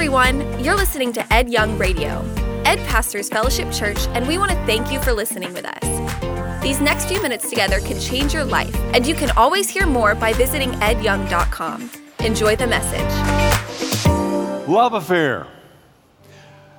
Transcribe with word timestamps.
everyone. 0.00 0.64
You're 0.64 0.76
listening 0.76 1.12
to 1.12 1.30
Ed 1.30 1.50
Young 1.50 1.76
Radio. 1.76 2.24
Ed 2.64 2.78
pastors 2.88 3.28
Fellowship 3.28 3.70
Church, 3.70 3.98
and 4.14 4.26
we 4.26 4.38
want 4.38 4.50
to 4.50 4.56
thank 4.64 4.90
you 4.90 4.98
for 4.98 5.12
listening 5.12 5.52
with 5.52 5.66
us. 5.66 6.62
These 6.62 6.80
next 6.80 7.04
few 7.04 7.20
minutes 7.20 7.50
together 7.50 7.80
can 7.80 8.00
change 8.00 8.32
your 8.32 8.46
life, 8.46 8.74
and 8.94 9.06
you 9.06 9.14
can 9.14 9.30
always 9.32 9.68
hear 9.68 9.86
more 9.86 10.14
by 10.14 10.32
visiting 10.32 10.70
edyoung.com. 10.70 11.90
Enjoy 12.20 12.56
the 12.56 12.66
message. 12.66 13.12
Love 14.66 14.94
affair. 14.94 15.46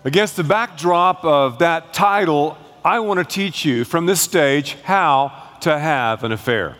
Against 0.03 0.35
the 0.35 0.43
backdrop 0.43 1.23
of 1.23 1.59
that 1.59 1.93
title, 1.93 2.57
I 2.83 3.01
want 3.01 3.19
to 3.19 3.23
teach 3.23 3.63
you 3.63 3.85
from 3.85 4.07
this 4.07 4.19
stage 4.19 4.77
how 4.81 5.59
to 5.61 5.77
have 5.77 6.23
an 6.23 6.31
affair. 6.31 6.75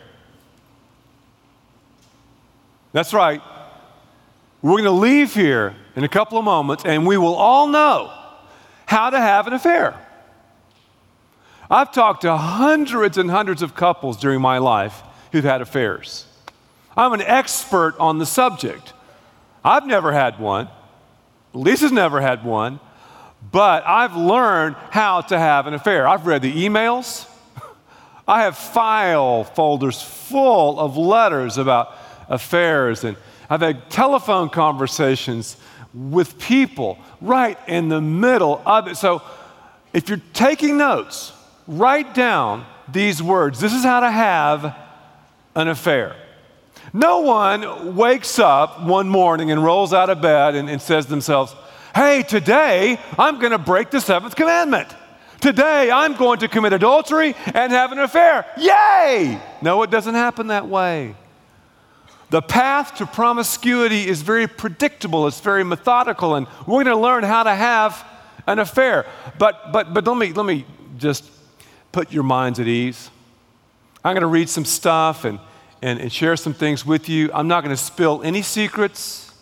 That's 2.94 3.14
right. 3.14 3.44
We're 4.64 4.71
going 4.71 4.86
to 4.86 4.92
leave 4.92 5.36
here 5.36 5.76
in 5.96 6.04
a 6.04 6.10
couple 6.10 6.38
of 6.38 6.46
moments 6.46 6.86
and 6.86 7.05
we 7.05 7.18
will 7.18 7.36
all 7.36 7.68
know 7.68 8.12
how 8.86 9.09
to 9.09 9.20
have 9.20 9.48
an 9.48 9.54
affair. 9.54 9.95
I've 11.70 11.91
talked 11.94 12.22
to 12.22 12.36
hundreds 12.36 13.18
and 13.18 13.32
hundreds 13.32 13.62
of 13.62 13.76
couples 13.76 14.18
during 14.18 14.41
my 14.41 14.58
life 14.58 15.02
who've 15.32 15.44
had 15.44 15.62
affairs. 15.62 16.26
I'm 16.98 17.13
an 17.13 17.22
expert 17.22 17.96
on 17.98 18.20
the 18.20 18.26
subject. 18.26 18.91
I've 19.63 19.85
never 19.85 20.12
had 20.12 20.40
one. 20.40 20.68
Lisa's 21.54 21.91
never 21.91 22.20
had 22.20 22.44
one, 22.44 22.80
but 23.52 23.85
I've 23.85 24.16
learned 24.16 24.76
how 24.90 25.21
to 25.21 25.40
have 25.40 25.68
an 25.68 25.73
affair. 25.73 26.08
I've 26.08 26.27
read 26.27 26.41
the 26.41 26.52
emails. 26.52 27.27
I 28.27 28.44
have 28.44 28.58
file 28.58 29.46
folders 29.46 30.02
full 30.02 30.80
of 30.80 30.98
letters 30.98 31.58
about 31.58 31.96
affairs, 32.27 33.04
and 33.04 33.16
I've 33.49 33.62
had 33.62 33.90
telephone 33.90 34.49
conversations 34.49 35.58
with 35.94 36.40
people 36.40 36.98
right 37.20 37.58
in 37.68 37.90
the 37.90 38.02
middle 38.02 38.62
of 38.66 38.88
it. 38.88 38.98
So 38.98 39.22
if 39.93 40.10
you're 40.10 40.21
taking 40.34 40.77
notes, 40.77 41.34
write 41.68 42.13
down 42.13 42.65
these 42.91 43.21
words. 43.21 43.60
This 43.60 43.74
is 43.74 43.84
how 43.84 44.02
to 44.02 44.12
have 44.12 44.76
an 45.55 45.68
affair. 45.68 46.15
No 46.93 47.21
one 47.21 47.96
wakes 47.96 48.40
up 48.40 48.84
one 48.84 49.07
morning 49.07 49.52
and 49.52 49.63
rolls 49.63 49.93
out 49.93 50.10
of 50.10 50.21
bed 50.21 50.55
and, 50.55 50.70
and 50.70 50.82
says 50.82 51.05
to 51.05 51.12
themselves, 51.12 51.55
Hey, 51.93 52.24
today 52.24 52.99
I'm 53.18 53.40
going 53.40 53.52
to 53.52 53.58
break 53.58 53.91
the 53.91 53.99
seventh 53.99 54.35
commandment. 54.35 54.87
Today 55.41 55.90
I'm 55.91 56.15
going 56.15 56.40
to 56.40 56.48
commit 56.48 56.71
adultery 56.71 57.35
and 57.54 57.71
have 57.71 57.91
an 57.91 57.99
affair. 57.99 58.46
Yay! 58.58 59.41
No, 59.62 59.82
it 59.84 59.90
doesn't 59.90 60.13
happen 60.13 60.48
that 60.48 60.68
way. 60.68 61.15
The 62.32 62.41
path 62.41 62.96
to 62.96 63.05
promiscuity 63.05 64.07
is 64.07 64.22
very 64.22 64.47
predictable, 64.47 65.28
it's 65.28 65.41
very 65.41 65.66
methodical, 65.66 66.35
and 66.35 66.47
we're 66.66 66.85
going 66.85 66.96
to 66.96 66.96
learn 66.96 67.25
how 67.25 67.44
to 67.44 67.53
have 67.53 68.07
an 68.47 68.57
affair. 68.57 69.06
But, 69.38 69.74
but, 69.74 69.94
but 69.94 70.07
let, 70.07 70.16
me, 70.16 70.31
let 70.31 70.46
me 70.46 70.66
just 70.97 71.25
put 71.91 72.13
your 72.13 72.24
minds 72.24 72.57
at 72.57 72.69
ease. 72.69 73.09
I'm 74.02 74.13
going 74.13 74.22
to 74.22 74.28
read 74.28 74.47
some 74.47 74.63
stuff 74.63 75.25
and, 75.25 75.41
and, 75.81 76.00
and 76.00 76.09
share 76.09 76.38
some 76.38 76.53
things 76.53 76.85
with 76.85 77.09
you. 77.09 77.29
I'm 77.34 77.50
not 77.50 77.66
going 77.66 77.75
to 77.75 77.84
spill 77.84 78.22
any 78.24 78.44
secrets. 78.44 79.34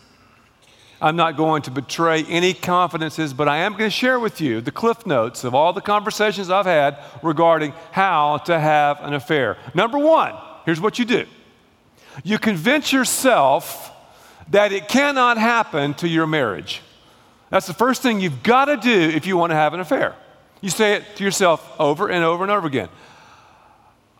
I'm 1.00 1.14
not 1.14 1.36
going 1.36 1.62
to 1.62 1.70
betray 1.70 2.24
any 2.24 2.54
confidences, 2.54 3.32
but 3.32 3.46
I 3.46 3.58
am 3.58 3.74
going 3.74 3.88
to 3.88 3.96
share 3.96 4.18
with 4.18 4.40
you 4.40 4.60
the 4.60 4.72
cliff 4.72 5.06
notes 5.06 5.44
of 5.44 5.54
all 5.54 5.72
the 5.72 5.80
conversations 5.80 6.50
I've 6.50 6.66
had 6.66 6.98
regarding 7.22 7.72
how 7.92 8.38
to 8.46 8.58
have 8.58 9.00
an 9.00 9.14
affair. 9.14 9.58
Number 9.74 9.96
one, 9.96 10.34
here's 10.64 10.80
what 10.80 10.98
you 10.98 11.04
do 11.04 11.26
you 12.24 12.38
convince 12.38 12.92
yourself 12.92 13.92
that 14.50 14.72
it 14.72 14.88
cannot 14.88 15.38
happen 15.38 15.94
to 15.94 16.08
your 16.08 16.26
marriage. 16.26 16.82
That's 17.50 17.66
the 17.66 17.74
first 17.74 18.02
thing 18.02 18.20
you've 18.20 18.42
got 18.42 18.66
to 18.66 18.76
do 18.76 18.90
if 18.90 19.26
you 19.26 19.36
want 19.36 19.50
to 19.50 19.56
have 19.56 19.74
an 19.74 19.80
affair. 19.80 20.14
You 20.60 20.70
say 20.70 20.94
it 20.94 21.16
to 21.16 21.24
yourself 21.24 21.68
over 21.78 22.08
and 22.08 22.24
over 22.24 22.44
and 22.44 22.50
over 22.50 22.66
again 22.66 22.88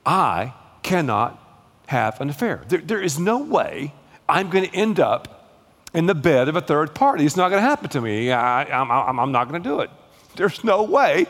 I 0.04 0.54
cannot 0.82 1.38
have 1.86 2.20
an 2.20 2.30
affair. 2.30 2.64
There, 2.68 2.80
there 2.80 3.00
is 3.00 3.18
no 3.18 3.38
way 3.38 3.92
I'm 4.28 4.48
going 4.48 4.68
to 4.68 4.74
end 4.74 4.98
up 4.98 5.58
in 5.92 6.06
the 6.06 6.14
bed 6.14 6.48
of 6.48 6.56
a 6.56 6.60
third 6.60 6.94
party. 6.94 7.26
It's 7.26 7.36
not 7.36 7.50
going 7.50 7.62
to 7.62 7.68
happen 7.68 7.90
to 7.90 8.00
me. 8.00 8.32
I, 8.32 8.62
am 8.62 9.32
not 9.32 9.48
going 9.48 9.62
to 9.62 9.68
do 9.68 9.80
it. 9.80 9.90
There's 10.36 10.62
no 10.64 10.84
way 10.84 11.26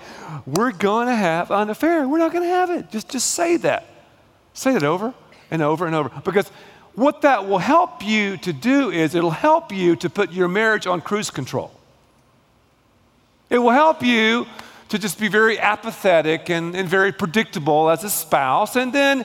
we're 0.46 0.72
going 0.72 1.08
to 1.08 1.14
have 1.14 1.50
an 1.50 1.70
affair. 1.70 2.06
We're 2.06 2.18
not 2.18 2.32
going 2.32 2.44
to 2.44 2.50
have 2.50 2.70
it. 2.70 2.90
Just, 2.90 3.08
just 3.08 3.32
say 3.32 3.56
that. 3.58 3.86
Say 4.52 4.72
that 4.74 4.84
over 4.84 5.14
and 5.50 5.62
over 5.62 5.86
and 5.86 5.94
over. 5.94 6.10
Because 6.24 6.48
what 6.94 7.22
that 7.22 7.48
will 7.48 7.58
help 7.58 8.04
you 8.04 8.36
to 8.38 8.52
do 8.52 8.90
is 8.90 9.14
it'll 9.14 9.30
help 9.30 9.72
you 9.72 9.96
to 9.96 10.10
put 10.10 10.32
your 10.32 10.48
marriage 10.48 10.86
on 10.86 11.00
cruise 11.00 11.30
control. 11.30 11.70
It 13.48 13.58
will 13.58 13.70
help 13.70 14.02
you 14.02 14.46
to 14.88 14.98
just 14.98 15.18
be 15.18 15.28
very 15.28 15.58
apathetic 15.58 16.50
and, 16.50 16.74
and 16.74 16.88
very 16.88 17.12
predictable 17.12 17.90
as 17.90 18.04
a 18.04 18.10
spouse. 18.10 18.76
And 18.76 18.92
then 18.92 19.24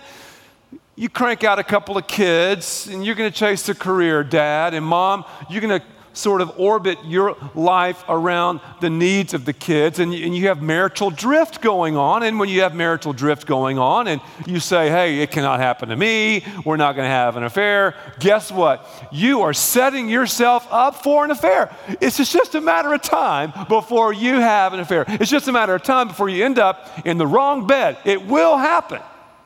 you 0.96 1.10
crank 1.10 1.44
out 1.44 1.60
a 1.60 1.64
couple 1.64 1.98
of 1.98 2.08
kids 2.08 2.88
and 2.88 3.06
you're 3.06 3.16
going 3.16 3.32
to 3.32 3.38
chase 3.38 3.68
a 3.68 3.76
career, 3.76 4.24
dad. 4.24 4.74
And 4.74 4.86
mom, 4.86 5.26
you're 5.50 5.62
going 5.62 5.80
to 5.80 5.86
sort 6.16 6.42
of 6.42 6.60
orbit 6.60 6.98
your 7.06 7.38
life 7.54 8.04
around 8.10 8.62
the 8.82 8.90
needs 8.90 9.34
of 9.34 9.46
the 9.46 9.54
kids, 9.54 10.00
and 10.00 10.14
you, 10.14 10.26
and 10.26 10.36
you 10.36 10.48
have 10.48 10.62
marital 10.62 11.12
drift 11.12 11.62
going 11.62 11.96
on. 11.96 12.24
And 12.24 12.40
when 12.40 12.50
you 12.50 12.62
have 12.62 12.74
marital 12.74 13.14
drift 13.14 13.46
going 13.46 13.78
on, 13.78 14.08
and 14.08 14.22
you 14.48 14.60
say, 14.60 14.90
hey, 14.90 15.22
it 15.22 15.30
cannot 15.30 15.60
happen 15.60 15.90
to 15.90 15.96
me, 15.96 16.44
we're 16.66 16.78
not 16.78 16.96
going 16.96 17.06
to 17.06 17.10
have 17.10 17.38
an 17.38 17.44
affair, 17.44 17.96
guess 18.20 18.52
what? 18.52 18.88
You 19.12 19.42
are 19.42 19.54
setting 19.54 20.10
yourself 20.10 20.68
up 20.72 21.04
for 21.04 21.26
an 21.26 21.32
affair. 21.32 21.76
It's 22.02 22.18
just 22.18 22.56
a 22.56 22.62
matter 22.62 22.94
of 22.94 23.02
time 23.02 23.54
before 23.68 24.14
you 24.14 24.36
have 24.36 24.74
an 24.74 24.80
affair. 24.80 25.06
It's 25.08 25.30
just 25.30 25.48
a 25.48 25.52
matter 25.52 25.76
of 25.76 25.84
time 25.84 26.08
before 26.08 26.30
you 26.30 26.44
end 26.44 26.60
up 26.60 27.06
in 27.06 27.18
the 27.18 27.28
wrong 27.28 27.68
bed. 27.68 27.98
It 28.06 28.26
will 28.26 28.58
happen. 28.58 29.02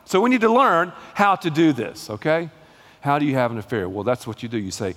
So 0.06 0.22
we 0.22 0.30
need 0.30 0.42
to 0.42 0.52
learn 0.52 0.94
how 1.14 1.36
to 1.36 1.50
do 1.50 1.74
this, 1.74 2.10
okay? 2.10 2.50
How 3.02 3.20
do 3.20 3.26
you 3.26 3.36
have 3.36 3.52
an 3.52 3.58
affair? 3.58 3.88
Well, 3.88 4.04
that's 4.04 4.26
what 4.26 4.44
you 4.44 4.50
do. 4.50 4.58
You 4.58 4.72
say, 4.72 4.96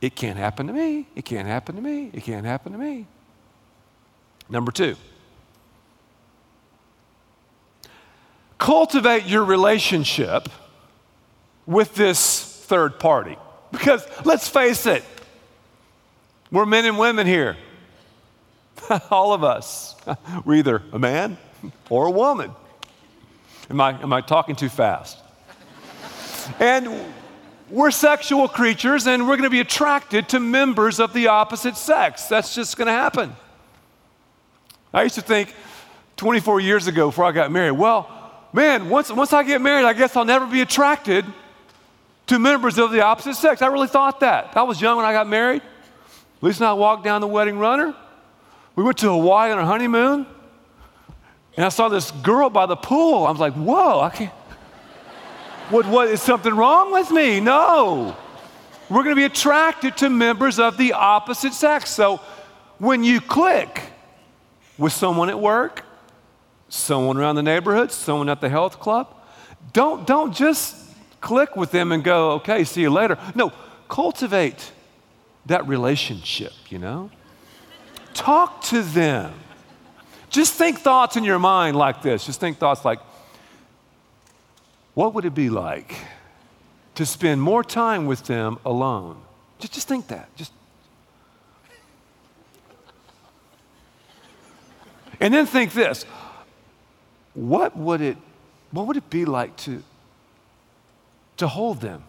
it 0.00 0.14
can't 0.14 0.38
happen 0.38 0.66
to 0.68 0.72
me. 0.72 1.06
It 1.16 1.24
can't 1.24 1.48
happen 1.48 1.76
to 1.76 1.82
me. 1.82 2.10
It 2.12 2.22
can't 2.22 2.46
happen 2.46 2.72
to 2.72 2.78
me. 2.78 3.06
Number 4.48 4.72
two, 4.72 4.96
cultivate 8.58 9.26
your 9.26 9.44
relationship 9.44 10.48
with 11.66 11.94
this 11.94 12.42
third 12.66 12.98
party. 12.98 13.36
Because 13.70 14.06
let's 14.24 14.48
face 14.48 14.86
it, 14.86 15.04
we're 16.50 16.64
men 16.64 16.86
and 16.86 16.98
women 16.98 17.26
here. 17.26 17.56
All 19.10 19.32
of 19.34 19.44
us. 19.44 19.94
We're 20.44 20.54
either 20.54 20.82
a 20.92 20.98
man 20.98 21.36
or 21.90 22.06
a 22.06 22.10
woman. 22.10 22.52
Am 23.68 23.80
I, 23.80 24.00
am 24.00 24.12
I 24.12 24.22
talking 24.22 24.56
too 24.56 24.68
fast? 24.70 25.18
And 26.58 26.88
we're 27.70 27.90
sexual 27.90 28.48
creatures 28.48 29.06
and 29.06 29.22
we're 29.22 29.36
going 29.36 29.44
to 29.44 29.50
be 29.50 29.60
attracted 29.60 30.28
to 30.30 30.40
members 30.40 31.00
of 31.00 31.12
the 31.12 31.28
opposite 31.28 31.76
sex. 31.76 32.26
That's 32.26 32.54
just 32.54 32.76
going 32.76 32.86
to 32.86 32.92
happen. 32.92 33.34
I 34.92 35.02
used 35.02 35.16
to 35.16 35.22
think 35.22 35.54
24 36.16 36.60
years 36.60 36.86
ago 36.86 37.08
before 37.08 37.24
I 37.24 37.32
got 37.32 37.52
married, 37.52 37.72
well, 37.72 38.10
man, 38.52 38.88
once, 38.88 39.12
once 39.12 39.32
I 39.32 39.42
get 39.42 39.60
married, 39.60 39.84
I 39.84 39.92
guess 39.92 40.16
I'll 40.16 40.24
never 40.24 40.46
be 40.46 40.60
attracted 40.60 41.24
to 42.26 42.38
members 42.38 42.78
of 42.78 42.90
the 42.90 43.02
opposite 43.02 43.34
sex. 43.34 43.62
I 43.62 43.66
really 43.66 43.88
thought 43.88 44.20
that. 44.20 44.56
I 44.56 44.62
was 44.62 44.80
young 44.80 44.96
when 44.96 45.06
I 45.06 45.12
got 45.12 45.28
married. 45.28 45.62
Lisa 46.40 46.62
and 46.62 46.68
I 46.68 46.72
walked 46.74 47.04
down 47.04 47.20
the 47.20 47.26
wedding 47.26 47.58
runner. 47.58 47.94
We 48.76 48.84
went 48.84 48.98
to 48.98 49.10
Hawaii 49.10 49.50
on 49.50 49.58
our 49.58 49.64
honeymoon. 49.64 50.26
And 51.56 51.66
I 51.66 51.70
saw 51.70 51.88
this 51.88 52.12
girl 52.12 52.50
by 52.50 52.66
the 52.66 52.76
pool. 52.76 53.26
I 53.26 53.30
was 53.32 53.40
like, 53.40 53.54
whoa, 53.54 54.00
I 54.00 54.10
can't. 54.10 54.32
What, 55.70 55.86
what, 55.86 56.08
is 56.08 56.22
something 56.22 56.54
wrong 56.54 56.92
with 56.92 57.10
me? 57.10 57.40
No. 57.40 58.16
We're 58.88 59.02
going 59.02 59.14
to 59.14 59.20
be 59.20 59.24
attracted 59.24 59.98
to 59.98 60.08
members 60.08 60.58
of 60.58 60.78
the 60.78 60.94
opposite 60.94 61.52
sex. 61.52 61.90
So 61.90 62.20
when 62.78 63.04
you 63.04 63.20
click 63.20 63.82
with 64.78 64.94
someone 64.94 65.28
at 65.28 65.38
work, 65.38 65.84
someone 66.70 67.18
around 67.18 67.36
the 67.36 67.42
neighborhood, 67.42 67.92
someone 67.92 68.30
at 68.30 68.40
the 68.40 68.48
health 68.48 68.80
club, 68.80 69.14
don't, 69.74 70.06
don't 70.06 70.34
just 70.34 70.74
click 71.20 71.54
with 71.54 71.70
them 71.70 71.92
and 71.92 72.02
go, 72.02 72.32
okay, 72.32 72.64
see 72.64 72.80
you 72.80 72.90
later. 72.90 73.18
No, 73.34 73.52
cultivate 73.88 74.72
that 75.46 75.68
relationship, 75.68 76.52
you 76.70 76.78
know? 76.78 77.10
Talk 78.14 78.62
to 78.64 78.82
them. 78.82 79.34
Just 80.30 80.54
think 80.54 80.78
thoughts 80.78 81.16
in 81.16 81.24
your 81.24 81.38
mind 81.38 81.76
like 81.76 82.00
this. 82.00 82.24
Just 82.24 82.40
think 82.40 82.58
thoughts 82.58 82.86
like, 82.86 83.00
what 84.98 85.14
would 85.14 85.24
it 85.24 85.34
be 85.34 85.48
like 85.48 85.94
to 86.96 87.06
spend 87.06 87.40
more 87.40 87.62
time 87.62 88.06
with 88.06 88.24
them 88.24 88.58
alone? 88.66 89.16
Just, 89.60 89.72
just 89.74 89.86
think 89.86 90.08
that. 90.08 90.28
Just 90.34 90.52
And 95.20 95.32
then 95.32 95.46
think 95.46 95.72
this. 95.72 96.04
What 97.34 97.76
would 97.76 98.00
it 98.00 98.16
what 98.72 98.88
would 98.88 98.96
it 98.96 99.08
be 99.08 99.24
like 99.24 99.56
to 99.58 99.84
to 101.36 101.46
hold 101.46 101.80
them? 101.80 102.02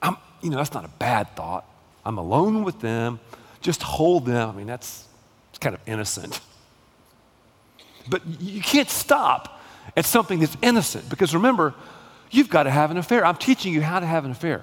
I'm, 0.00 0.16
you 0.40 0.48
know, 0.48 0.56
that's 0.56 0.72
not 0.72 0.86
a 0.86 0.94
bad 0.98 1.36
thought. 1.36 1.66
I'm 2.06 2.16
alone 2.16 2.64
with 2.64 2.80
them 2.80 3.20
just 3.60 3.82
hold 3.82 4.24
them. 4.24 4.48
I 4.48 4.52
mean, 4.52 4.66
that's 4.66 5.04
it's 5.50 5.58
kind 5.58 5.74
of 5.74 5.82
innocent. 5.86 6.40
But 8.08 8.22
you 8.40 8.62
can't 8.62 8.88
stop 8.88 9.55
at 9.96 10.04
something 10.04 10.40
that's 10.40 10.56
innocent 10.62 11.08
because 11.08 11.34
remember, 11.34 11.74
you've 12.30 12.50
got 12.50 12.64
to 12.64 12.70
have 12.70 12.90
an 12.90 12.96
affair. 12.96 13.24
I'm 13.24 13.36
teaching 13.36 13.72
you 13.72 13.82
how 13.82 13.98
to 13.98 14.06
have 14.06 14.24
an 14.24 14.30
affair. 14.30 14.62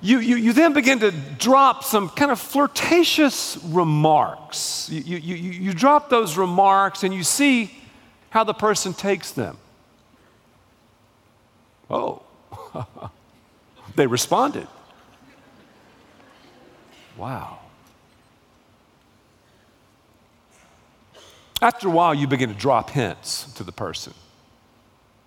You, 0.00 0.18
you, 0.18 0.36
you 0.36 0.52
then 0.52 0.74
begin 0.74 1.00
to 1.00 1.10
drop 1.10 1.82
some 1.82 2.10
kind 2.10 2.30
of 2.30 2.38
flirtatious 2.38 3.58
remarks. 3.64 4.90
You, 4.90 5.16
you, 5.16 5.34
you, 5.34 5.50
you 5.50 5.72
drop 5.72 6.10
those 6.10 6.36
remarks 6.36 7.04
and 7.04 7.14
you 7.14 7.24
see 7.24 7.70
how 8.28 8.44
the 8.44 8.52
person 8.52 8.92
takes 8.92 9.32
them. 9.32 9.56
Oh, 11.88 12.22
they 13.96 14.06
responded. 14.06 14.68
Wow. 17.16 17.60
After 21.64 21.88
a 21.88 21.90
while, 21.90 22.12
you 22.12 22.26
begin 22.26 22.50
to 22.50 22.54
drop 22.54 22.90
hints 22.90 23.50
to 23.54 23.64
the 23.64 23.72
person. 23.72 24.12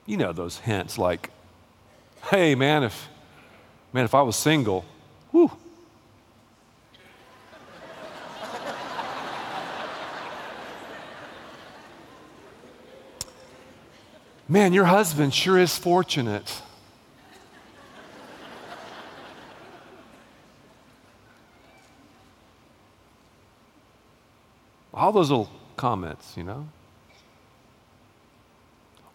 You 0.06 0.18
know 0.18 0.34
those 0.34 0.60
hints 0.60 1.00
like, 1.00 1.32
hey, 2.30 2.54
man, 2.54 2.84
if, 2.84 3.10
man, 3.92 4.06
if 4.06 4.14
I 4.14 4.22
was 4.22 4.36
single, 4.36 4.86
whew. 5.32 5.52
Man, 14.48 14.74
your 14.74 14.86
husband 14.86 15.34
sure 15.34 15.58
is 15.58 15.76
fortunate. 15.76 16.62
All 24.94 25.12
those 25.12 25.32
little 25.32 25.50
comments, 25.78 26.34
you 26.36 26.44
know? 26.44 26.68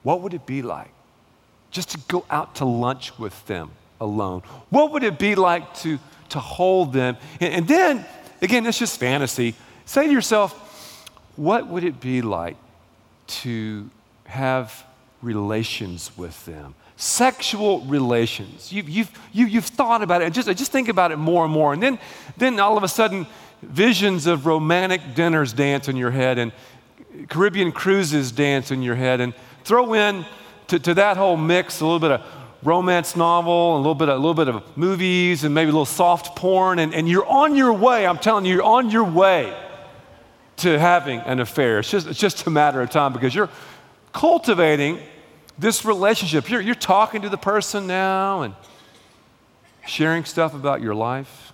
What 0.02 0.20
would 0.22 0.34
it 0.34 0.46
be 0.46 0.62
like 0.62 0.90
just 1.70 1.90
to 1.90 1.98
go 2.08 2.24
out 2.30 2.56
to 2.56 2.64
lunch 2.64 3.18
with 3.18 3.46
them 3.46 3.70
alone? 4.00 4.42
What 4.70 4.92
would 4.92 5.02
it 5.02 5.18
be 5.18 5.34
like 5.34 5.74
to, 5.78 5.98
to 6.30 6.38
hold 6.38 6.92
them? 6.92 7.16
And, 7.40 7.54
and 7.54 7.68
then, 7.68 8.06
again, 8.40 8.66
it's 8.66 8.78
just 8.78 8.98
fantasy. 8.98 9.54
Say 9.84 10.06
to 10.06 10.12
yourself, 10.12 11.08
what 11.36 11.66
would 11.66 11.84
it 11.84 12.00
be 12.00 12.22
like 12.22 12.56
to 13.26 13.88
have 14.24 14.84
relations 15.22 16.10
with 16.16 16.44
them? 16.46 16.74
Sexual 16.96 17.80
relations. 17.82 18.72
You've, 18.72 18.88
you've, 18.88 19.10
you, 19.32 19.46
you've 19.46 19.64
thought 19.64 20.02
about 20.02 20.22
it. 20.22 20.32
Just, 20.32 20.48
just 20.56 20.72
think 20.72 20.88
about 20.88 21.10
it 21.10 21.16
more 21.16 21.44
and 21.44 21.52
more. 21.52 21.72
And 21.72 21.82
then, 21.82 21.98
then 22.36 22.60
all 22.60 22.76
of 22.76 22.82
a 22.82 22.88
sudden, 22.88 23.26
visions 23.62 24.26
of 24.26 24.46
romantic 24.46 25.14
dinners 25.14 25.52
dance 25.52 25.88
in 25.88 25.96
your 25.96 26.10
head 26.10 26.38
and 26.38 26.52
Caribbean 27.28 27.72
cruises 27.72 28.32
dance 28.32 28.70
in 28.70 28.82
your 28.82 28.94
head. 28.94 29.20
And 29.20 29.34
throw 29.64 29.94
in 29.94 30.24
to, 30.68 30.78
to 30.78 30.94
that 30.94 31.16
whole 31.16 31.36
mix 31.36 31.80
a 31.80 31.84
little 31.84 32.00
bit 32.00 32.12
of 32.12 32.26
romance 32.62 33.16
novel, 33.16 33.76
a 33.76 33.78
little 33.78 33.94
bit, 33.94 34.08
of, 34.08 34.16
a 34.16 34.18
little 34.18 34.34
bit 34.34 34.48
of 34.48 34.76
movies, 34.76 35.44
and 35.44 35.54
maybe 35.54 35.68
a 35.68 35.72
little 35.72 35.84
soft 35.84 36.36
porn, 36.36 36.78
and, 36.78 36.94
and 36.94 37.08
you're 37.08 37.26
on 37.26 37.56
your 37.56 37.72
way. 37.72 38.06
I'm 38.06 38.18
telling 38.18 38.44
you, 38.44 38.54
you're 38.54 38.62
on 38.62 38.90
your 38.90 39.04
way 39.04 39.56
to 40.58 40.78
having 40.78 41.18
an 41.20 41.40
affair. 41.40 41.80
It's 41.80 41.90
just, 41.90 42.06
it's 42.06 42.18
just 42.18 42.46
a 42.46 42.50
matter 42.50 42.80
of 42.80 42.90
time 42.90 43.12
because 43.12 43.34
you're 43.34 43.50
cultivating 44.12 45.00
this 45.58 45.84
relationship. 45.84 46.48
You're, 46.48 46.60
you're 46.60 46.74
talking 46.74 47.22
to 47.22 47.28
the 47.28 47.36
person 47.36 47.86
now 47.86 48.42
and 48.42 48.54
sharing 49.86 50.24
stuff 50.24 50.54
about 50.54 50.80
your 50.80 50.94
life. 50.94 51.51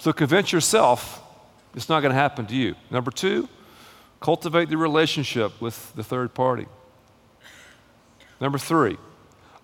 So 0.00 0.12
convince 0.12 0.52
yourself 0.52 1.22
it's 1.74 1.88
not 1.88 2.00
going 2.00 2.10
to 2.10 2.18
happen 2.18 2.46
to 2.46 2.54
you. 2.54 2.74
Number 2.90 3.12
two, 3.12 3.48
Cultivate 4.20 4.68
the 4.68 4.76
relationship 4.76 5.60
with 5.60 5.94
the 5.94 6.04
third 6.04 6.34
party. 6.34 6.66
Number 8.38 8.58
three, 8.58 8.98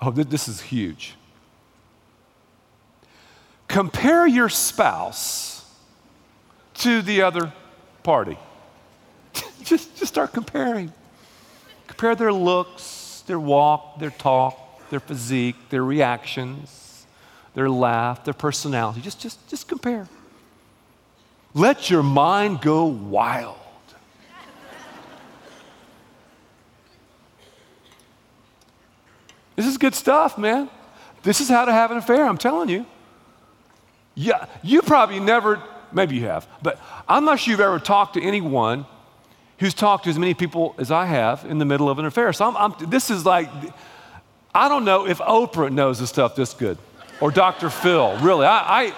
oh, 0.01 0.11
this 0.11 0.49
is 0.49 0.63
huge. 0.63 1.15
Compare 3.69 4.27
your 4.27 4.49
spouse 4.49 5.71
to 6.75 7.03
the 7.03 7.23
other 7.23 7.53
party. 8.03 8.39
just, 9.63 9.97
just 9.97 10.07
start 10.07 10.33
comparing. 10.33 10.93
Compare 11.87 12.15
their 12.15 12.33
looks, 12.33 13.25
their 13.27 13.41
walk, 13.41 13.99
their 13.99 14.11
talk, 14.11 14.89
their 14.89 15.01
physique, 15.01 15.57
their 15.69 15.85
reactions, 15.85 17.07
their 17.55 17.69
laugh, 17.69 18.25
their 18.25 18.35
personality. 18.35 19.03
Just, 19.03 19.21
just, 19.21 19.47
just 19.49 19.69
compare. 19.69 20.09
Let 21.57 21.89
your 21.89 22.03
mind 22.03 22.61
go 22.61 22.85
wild. 22.85 23.57
This 29.57 29.67
is 29.67 29.79
good 29.79 29.95
stuff, 29.95 30.37
man. 30.37 30.69
This 31.23 31.41
is 31.41 31.49
how 31.49 31.65
to 31.65 31.73
have 31.73 31.91
an 31.91 31.97
affair, 31.97 32.27
I'm 32.27 32.37
telling 32.37 32.69
you. 32.69 32.85
Yeah, 34.15 34.45
you 34.63 34.83
probably 34.83 35.19
never, 35.19 35.63
maybe 35.93 36.17
you 36.17 36.27
have, 36.27 36.47
but 36.61 36.79
I'm 37.09 37.25
not 37.25 37.41
sure 37.41 37.53
you've 37.53 37.61
ever 37.61 37.79
talked 37.79 38.15
to 38.15 38.23
anyone 38.23 38.85
who's 39.59 39.73
talked 39.73 40.05
to 40.05 40.11
as 40.11 40.19
many 40.19 40.35
people 40.35 40.75
as 40.77 40.91
I 40.91 41.07
have 41.07 41.47
in 41.47 41.57
the 41.57 41.65
middle 41.65 41.89
of 41.89 41.99
an 41.99 42.05
affair. 42.05 42.35
So 42.35 42.45
I'm, 42.45 42.57
I'm, 42.59 42.91
this 42.91 43.09
is 43.09 43.25
like, 43.25 43.49
I 44.55 44.69
don't 44.69 44.85
know 44.85 45.07
if 45.07 45.19
Oprah 45.21 45.73
knows 45.73 46.01
this 46.01 46.11
stuff 46.11 46.37
this 46.37 46.53
good 46.53 46.77
or 47.19 47.31
Dr. 47.31 47.71
Phil. 47.71 48.19
Really, 48.19 48.45
I, 48.45 48.85
I 48.85 48.95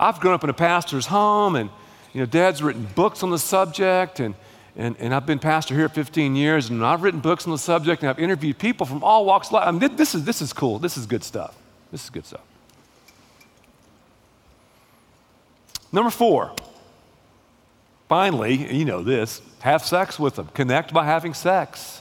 I've 0.00 0.18
grown 0.18 0.34
up 0.34 0.42
in 0.42 0.50
a 0.50 0.54
pastor's 0.54 1.06
home, 1.06 1.54
and 1.54 1.70
you 2.12 2.20
know, 2.20 2.26
Dad's 2.26 2.62
written 2.62 2.88
books 2.96 3.22
on 3.22 3.30
the 3.30 3.38
subject, 3.38 4.18
and 4.18 4.34
and, 4.76 4.96
and 4.98 5.14
I've 5.14 5.26
been 5.26 5.38
pastor 5.38 5.74
here 5.74 5.88
15 5.88 6.36
years, 6.36 6.70
and 6.70 6.84
I've 6.84 7.02
written 7.02 7.20
books 7.20 7.44
on 7.44 7.52
the 7.52 7.58
subject, 7.58 8.02
and 8.02 8.08
I've 8.08 8.18
interviewed 8.18 8.58
people 8.58 8.86
from 8.86 9.02
all 9.02 9.24
walks 9.24 9.48
of 9.48 9.54
life. 9.54 9.68
I 9.68 9.70
mean, 9.72 9.96
this, 9.96 10.14
is, 10.14 10.24
this 10.24 10.40
is 10.40 10.52
cool. 10.52 10.78
This 10.78 10.96
is 10.96 11.06
good 11.06 11.24
stuff. 11.24 11.56
This 11.90 12.04
is 12.04 12.10
good 12.10 12.24
stuff. 12.24 12.40
Number 15.92 16.10
four, 16.10 16.52
finally, 18.08 18.72
you 18.72 18.84
know 18.84 19.02
this 19.02 19.42
have 19.60 19.84
sex 19.84 20.18
with 20.18 20.36
them. 20.36 20.48
Connect 20.54 20.94
by 20.94 21.04
having 21.04 21.34
sex. 21.34 22.00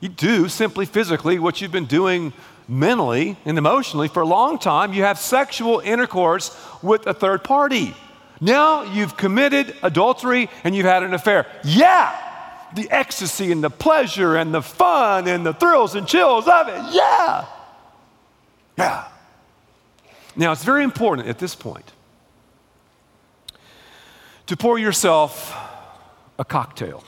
You 0.00 0.10
do 0.10 0.48
simply 0.48 0.84
physically 0.84 1.38
what 1.38 1.60
you've 1.60 1.72
been 1.72 1.86
doing 1.86 2.32
mentally 2.68 3.36
and 3.44 3.58
emotionally 3.58 4.08
for 4.08 4.22
a 4.22 4.26
long 4.26 4.58
time. 4.58 4.92
You 4.92 5.02
have 5.02 5.18
sexual 5.18 5.80
intercourse 5.80 6.56
with 6.82 7.06
a 7.06 7.14
third 7.14 7.44
party. 7.44 7.94
Now 8.40 8.82
you've 8.82 9.16
committed 9.16 9.74
adultery 9.82 10.50
and 10.64 10.74
you've 10.74 10.86
had 10.86 11.02
an 11.02 11.14
affair. 11.14 11.46
Yeah, 11.64 12.14
the 12.74 12.90
ecstasy 12.90 13.52
and 13.52 13.62
the 13.62 13.70
pleasure 13.70 14.36
and 14.36 14.52
the 14.52 14.62
fun 14.62 15.26
and 15.28 15.46
the 15.46 15.54
thrills 15.54 15.94
and 15.94 16.06
chills 16.06 16.46
of 16.46 16.68
it. 16.68 16.94
Yeah. 16.94 17.46
Yeah. 18.76 19.08
Now 20.34 20.52
it's 20.52 20.64
very 20.64 20.84
important 20.84 21.28
at 21.28 21.38
this 21.38 21.54
point 21.54 21.92
to 24.46 24.56
pour 24.56 24.78
yourself 24.78 25.56
a 26.38 26.44
cocktail. 26.44 27.02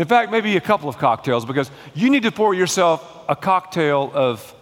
In 0.00 0.06
fact, 0.06 0.32
maybe 0.32 0.56
a 0.56 0.62
couple 0.62 0.88
of 0.88 0.96
cocktails 0.96 1.44
because 1.44 1.70
you 1.94 2.08
need 2.08 2.22
to 2.22 2.32
pour 2.32 2.54
yourself 2.54 3.04
a 3.28 3.36
cocktail 3.36 4.10
of 4.14 4.54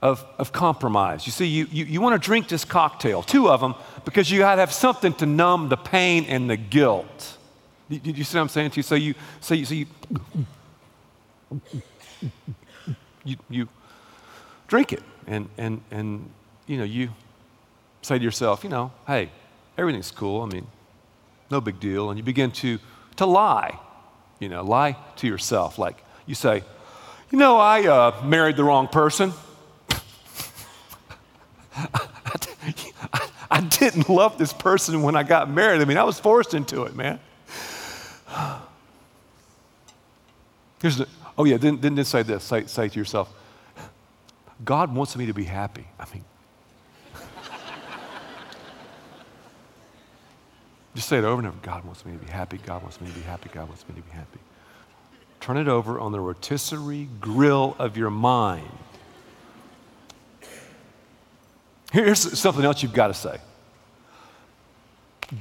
of, 0.00 0.24
of 0.38 0.52
compromise. 0.52 1.26
You 1.26 1.32
see, 1.32 1.44
you, 1.44 1.66
you, 1.70 1.84
you 1.84 2.00
want 2.00 2.14
to 2.14 2.26
drink 2.26 2.48
this 2.48 2.64
cocktail, 2.64 3.22
two 3.22 3.50
of 3.50 3.60
them, 3.60 3.74
because 4.06 4.30
you 4.30 4.38
got 4.38 4.54
to 4.54 4.60
have 4.60 4.72
something 4.72 5.12
to 5.16 5.26
numb 5.26 5.68
the 5.68 5.76
pain 5.76 6.24
and 6.24 6.48
the 6.48 6.56
guilt. 6.56 7.36
Did 7.90 8.16
you 8.16 8.24
see 8.24 8.38
what 8.38 8.44
I'm 8.44 8.48
saying 8.48 8.70
to 8.70 8.76
you? 8.78 8.82
So 8.82 8.94
you, 8.94 9.14
so 9.42 9.52
you, 9.52 9.66
so 9.66 9.74
you, 9.74 9.86
you, 13.24 13.36
you 13.50 13.68
drink 14.68 14.94
it, 14.94 15.02
and, 15.26 15.50
and, 15.58 15.82
and, 15.90 16.30
you 16.66 16.78
know, 16.78 16.84
you 16.84 17.10
say 18.00 18.16
to 18.16 18.24
yourself, 18.24 18.64
you 18.64 18.70
know, 18.70 18.92
hey, 19.06 19.30
everything's 19.76 20.10
cool. 20.10 20.40
I 20.40 20.46
mean, 20.46 20.66
no 21.50 21.60
big 21.60 21.78
deal. 21.78 22.08
And 22.08 22.18
you 22.18 22.24
begin 22.24 22.50
to, 22.52 22.78
to 23.16 23.26
lie, 23.26 23.78
you 24.40 24.48
know, 24.48 24.64
lie 24.64 24.96
to 25.16 25.28
yourself. 25.28 25.78
Like 25.78 26.02
you 26.26 26.34
say, 26.34 26.64
you 27.30 27.38
know, 27.38 27.58
I 27.58 27.86
uh, 27.86 28.20
married 28.24 28.56
the 28.56 28.64
wrong 28.64 28.88
person. 28.88 29.32
I 33.52 33.60
didn't 33.60 34.08
love 34.08 34.38
this 34.38 34.52
person 34.52 35.02
when 35.02 35.14
I 35.16 35.22
got 35.22 35.48
married. 35.50 35.80
I 35.80 35.84
mean, 35.84 35.96
I 35.96 36.04
was 36.04 36.18
forced 36.18 36.54
into 36.54 36.84
it, 36.84 36.96
man. 36.96 37.20
Here's 40.80 40.96
the, 40.96 41.06
oh 41.36 41.44
yeah, 41.44 41.56
then 41.58 42.04
say 42.04 42.22
this. 42.22 42.42
Say, 42.44 42.66
say 42.66 42.88
to 42.88 42.98
yourself, 42.98 43.32
God 44.64 44.94
wants 44.94 45.16
me 45.16 45.26
to 45.26 45.34
be 45.34 45.44
happy. 45.44 45.86
I 45.98 46.06
mean, 46.12 46.24
just 50.94 51.08
say 51.08 51.18
it 51.18 51.24
over 51.24 51.38
and 51.38 51.48
over. 51.48 51.56
God 51.62 51.84
wants 51.84 52.04
me 52.04 52.12
to 52.12 52.18
be 52.18 52.30
happy. 52.30 52.58
God 52.58 52.82
wants 52.82 53.00
me 53.00 53.08
to 53.08 53.14
be 53.14 53.20
happy. 53.20 53.48
God 53.52 53.68
wants 53.68 53.88
me 53.88 53.94
to 53.94 54.02
be 54.02 54.10
happy. 54.10 54.38
turn 55.40 55.56
it 55.56 55.68
over 55.68 55.98
on 55.98 56.12
the 56.12 56.20
rotisserie 56.20 57.08
grill 57.20 57.76
of 57.78 57.96
your 57.96 58.10
mind. 58.10 58.68
Here's 61.92 62.38
something 62.38 62.64
else 62.64 62.82
you've 62.82 62.92
got 62.92 63.08
to 63.08 63.14
say 63.14 63.38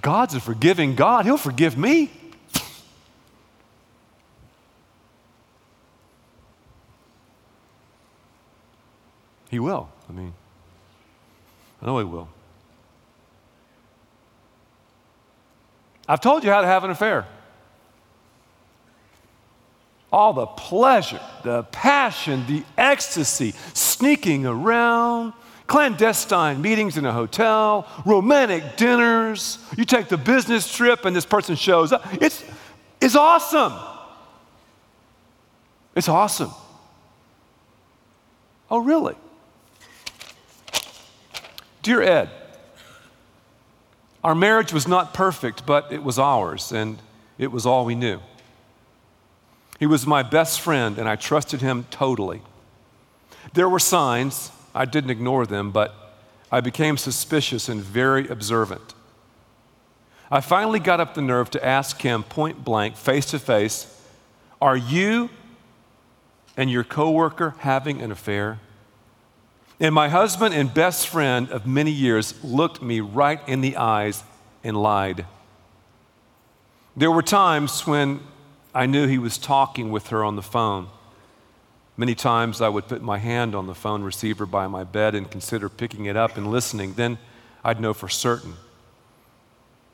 God's 0.01 0.35
a 0.35 0.39
forgiving 0.39 0.95
God, 0.95 1.25
He'll 1.25 1.37
forgive 1.37 1.77
me. 1.77 2.11
He 9.49 9.57
will. 9.57 9.89
I 10.07 10.11
mean, 10.11 10.33
I 11.81 11.87
know 11.87 11.97
He 11.97 12.05
will. 12.05 12.29
I've 16.09 16.21
told 16.21 16.43
you 16.43 16.49
how 16.49 16.61
to 16.61 16.67
have 16.67 16.83
an 16.83 16.89
affair. 16.89 17.27
All 20.11 20.33
the 20.33 20.47
pleasure, 20.47 21.21
the 21.43 21.61
passion, 21.65 22.47
the 22.47 22.63
ecstasy, 22.75 23.53
sneaking 23.75 24.47
around, 24.47 25.33
clandestine 25.67 26.63
meetings 26.63 26.97
in 26.97 27.05
a 27.05 27.13
hotel, 27.13 27.87
romantic 28.07 28.75
dinners. 28.75 29.59
You 29.77 29.85
take 29.85 30.07
the 30.07 30.17
business 30.17 30.75
trip 30.75 31.05
and 31.05 31.15
this 31.15 31.27
person 31.27 31.55
shows 31.55 31.91
up. 31.91 32.03
It's, 32.19 32.43
it's 32.99 33.15
awesome. 33.15 33.73
It's 35.95 36.09
awesome. 36.09 36.49
Oh, 38.71 38.79
really? 38.79 39.15
Dear 41.83 42.01
Ed, 42.01 42.29
our 44.23 44.35
marriage 44.35 44.73
was 44.73 44.87
not 44.87 45.13
perfect, 45.13 45.65
but 45.65 45.91
it 45.91 46.03
was 46.03 46.19
ours, 46.19 46.71
and 46.71 46.99
it 47.37 47.51
was 47.51 47.65
all 47.65 47.85
we 47.85 47.95
knew. 47.95 48.19
He 49.79 49.85
was 49.85 50.05
my 50.05 50.23
best 50.23 50.59
friend, 50.59 50.97
and 50.97 51.07
I 51.07 51.15
trusted 51.15 51.61
him 51.61 51.85
totally. 51.89 52.41
There 53.53 53.69
were 53.69 53.79
signs, 53.79 54.51
I 54.75 54.85
didn't 54.85 55.09
ignore 55.09 55.45
them, 55.45 55.71
but 55.71 55.95
I 56.51 56.59
became 56.59 56.97
suspicious 56.97 57.69
and 57.69 57.81
very 57.81 58.27
observant. 58.27 58.93
I 60.29 60.41
finally 60.41 60.79
got 60.79 60.99
up 60.99 61.13
the 61.13 61.21
nerve 61.21 61.49
to 61.51 61.65
ask 61.65 62.01
him 62.01 62.23
point 62.23 62.63
blank, 62.63 62.97
face 62.97 63.25
to 63.27 63.39
face, 63.39 64.01
Are 64.61 64.77
you 64.77 65.29
and 66.57 66.69
your 66.69 66.83
coworker 66.83 67.55
having 67.59 68.01
an 68.01 68.11
affair? 68.11 68.59
And 69.79 69.95
my 69.95 70.09
husband 70.09 70.53
and 70.53 70.73
best 70.73 71.07
friend 71.07 71.49
of 71.51 71.65
many 71.65 71.91
years 71.91 72.43
looked 72.43 72.81
me 72.81 72.99
right 72.99 73.39
in 73.47 73.61
the 73.61 73.77
eyes 73.77 74.23
and 74.63 74.75
lied. 74.75 75.25
There 76.97 77.11
were 77.11 77.21
times 77.21 77.87
when 77.87 78.19
I 78.75 78.85
knew 78.85 79.07
he 79.07 79.17
was 79.17 79.37
talking 79.37 79.89
with 79.89 80.07
her 80.07 80.23
on 80.23 80.35
the 80.35 80.41
phone. 80.41 80.89
Many 81.95 82.13
times 82.13 82.61
I 82.61 82.67
would 82.67 82.87
put 82.87 83.01
my 83.01 83.17
hand 83.19 83.55
on 83.55 83.67
the 83.67 83.75
phone 83.75 84.03
receiver 84.03 84.45
by 84.45 84.67
my 84.67 84.83
bed 84.83 85.15
and 85.15 85.31
consider 85.31 85.69
picking 85.69 86.05
it 86.05 86.17
up 86.17 86.35
and 86.35 86.51
listening. 86.51 86.93
Then 86.93 87.17
I'd 87.63 87.79
know 87.79 87.93
for 87.93 88.09
certain. 88.09 88.55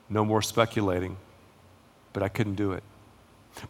No 0.09 0.25
more 0.25 0.41
speculating. 0.41 1.17
But 2.13 2.23
I 2.23 2.27
couldn't 2.27 2.55
do 2.55 2.71
it. 2.71 2.83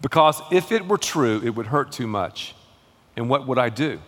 Because 0.01 0.41
if 0.51 0.71
it 0.71 0.87
were 0.87 0.97
true, 0.97 1.41
it 1.43 1.51
would 1.51 1.67
hurt 1.67 1.91
too 1.91 2.07
much. 2.07 2.55
And 3.17 3.29
what 3.29 3.47
would 3.47 3.57
I 3.57 3.69
do? 3.69 3.99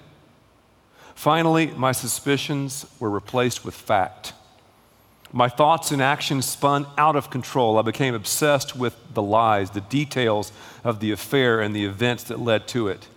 Finally, 1.17 1.65
my 1.71 1.91
suspicions 1.91 2.85
were 2.99 3.09
replaced 3.09 3.65
with 3.65 3.73
fact. 3.73 4.33
My 5.33 5.49
thoughts 5.49 5.91
and 5.91 5.99
actions 5.99 6.47
spun 6.47 6.85
out 6.95 7.15
of 7.15 7.31
control. 7.31 7.79
I 7.79 7.81
became 7.81 8.13
obsessed 8.13 8.75
with 8.75 8.95
the 9.15 9.23
lies, 9.23 9.71
the 9.71 9.81
details 9.81 10.51
of 10.83 10.99
the 10.99 11.11
affair, 11.11 11.59
and 11.59 11.75
the 11.75 11.85
events 11.85 12.25
that 12.25 12.39
led 12.39 12.67
to 12.67 12.87
it. 12.87 13.07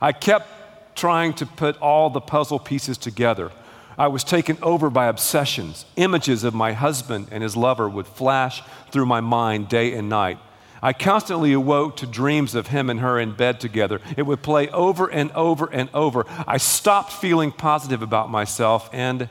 I 0.00 0.12
kept 0.12 0.96
trying 0.96 1.32
to 1.34 1.46
put 1.46 1.76
all 1.78 2.10
the 2.10 2.20
puzzle 2.20 2.60
pieces 2.60 2.96
together. 2.96 3.50
I 3.98 4.06
was 4.06 4.22
taken 4.22 4.56
over 4.62 4.88
by 4.88 5.06
obsessions. 5.06 5.84
Images 5.96 6.44
of 6.44 6.54
my 6.54 6.74
husband 6.74 7.26
and 7.32 7.42
his 7.42 7.56
lover 7.56 7.88
would 7.88 8.06
flash 8.06 8.62
through 8.92 9.06
my 9.06 9.20
mind 9.20 9.68
day 9.68 9.94
and 9.94 10.08
night. 10.08 10.38
I 10.82 10.92
constantly 10.92 11.52
awoke 11.52 11.96
to 11.98 12.06
dreams 12.06 12.54
of 12.54 12.68
him 12.68 12.88
and 12.88 13.00
her 13.00 13.18
in 13.18 13.32
bed 13.32 13.60
together. 13.60 14.00
It 14.16 14.22
would 14.22 14.42
play 14.42 14.68
over 14.68 15.10
and 15.10 15.30
over 15.32 15.66
and 15.72 15.90
over. 15.92 16.24
I 16.46 16.58
stopped 16.58 17.12
feeling 17.12 17.50
positive 17.52 18.02
about 18.02 18.30
myself 18.30 18.88
and 18.92 19.28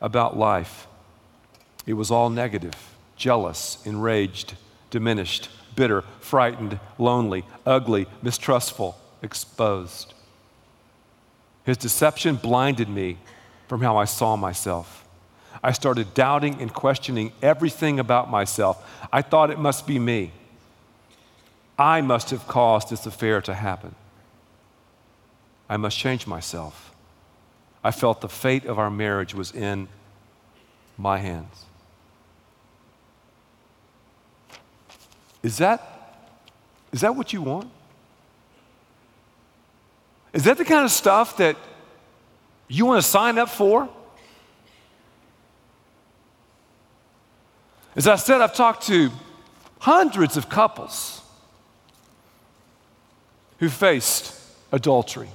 about 0.00 0.36
life. 0.36 0.86
It 1.86 1.94
was 1.94 2.10
all 2.10 2.30
negative 2.30 2.74
jealous, 3.16 3.78
enraged, 3.84 4.54
diminished, 4.90 5.48
bitter, 5.76 6.02
frightened, 6.20 6.78
lonely, 6.98 7.44
ugly, 7.64 8.06
mistrustful, 8.22 8.98
exposed. 9.22 10.12
His 11.64 11.76
deception 11.76 12.36
blinded 12.36 12.88
me 12.88 13.18
from 13.68 13.80
how 13.80 13.96
I 13.96 14.04
saw 14.04 14.36
myself. 14.36 15.06
I 15.62 15.72
started 15.72 16.12
doubting 16.12 16.60
and 16.60 16.72
questioning 16.72 17.32
everything 17.40 17.98
about 17.98 18.30
myself. 18.30 18.84
I 19.12 19.22
thought 19.22 19.50
it 19.50 19.58
must 19.58 19.86
be 19.86 19.98
me. 19.98 20.32
I 21.78 22.00
must 22.00 22.30
have 22.30 22.46
caused 22.46 22.90
this 22.90 23.06
affair 23.06 23.40
to 23.42 23.54
happen. 23.54 23.94
I 25.68 25.76
must 25.76 25.98
change 25.98 26.26
myself. 26.26 26.92
I 27.82 27.90
felt 27.90 28.20
the 28.20 28.28
fate 28.28 28.64
of 28.64 28.78
our 28.78 28.90
marriage 28.90 29.34
was 29.34 29.52
in 29.52 29.88
my 30.96 31.18
hands. 31.18 31.64
Is 35.42 35.58
that, 35.58 36.26
is 36.92 37.00
that 37.02 37.14
what 37.16 37.32
you 37.32 37.42
want? 37.42 37.70
Is 40.32 40.44
that 40.44 40.58
the 40.58 40.64
kind 40.64 40.84
of 40.84 40.90
stuff 40.90 41.36
that 41.36 41.56
you 42.68 42.86
want 42.86 43.02
to 43.02 43.08
sign 43.08 43.38
up 43.38 43.50
for? 43.50 43.88
As 47.94 48.08
I 48.08 48.16
said, 48.16 48.40
I've 48.40 48.54
talked 48.54 48.86
to 48.86 49.10
hundreds 49.80 50.36
of 50.36 50.48
couples 50.48 51.20
who 53.58 53.68
faced 53.68 54.38
adultery. 54.72 55.28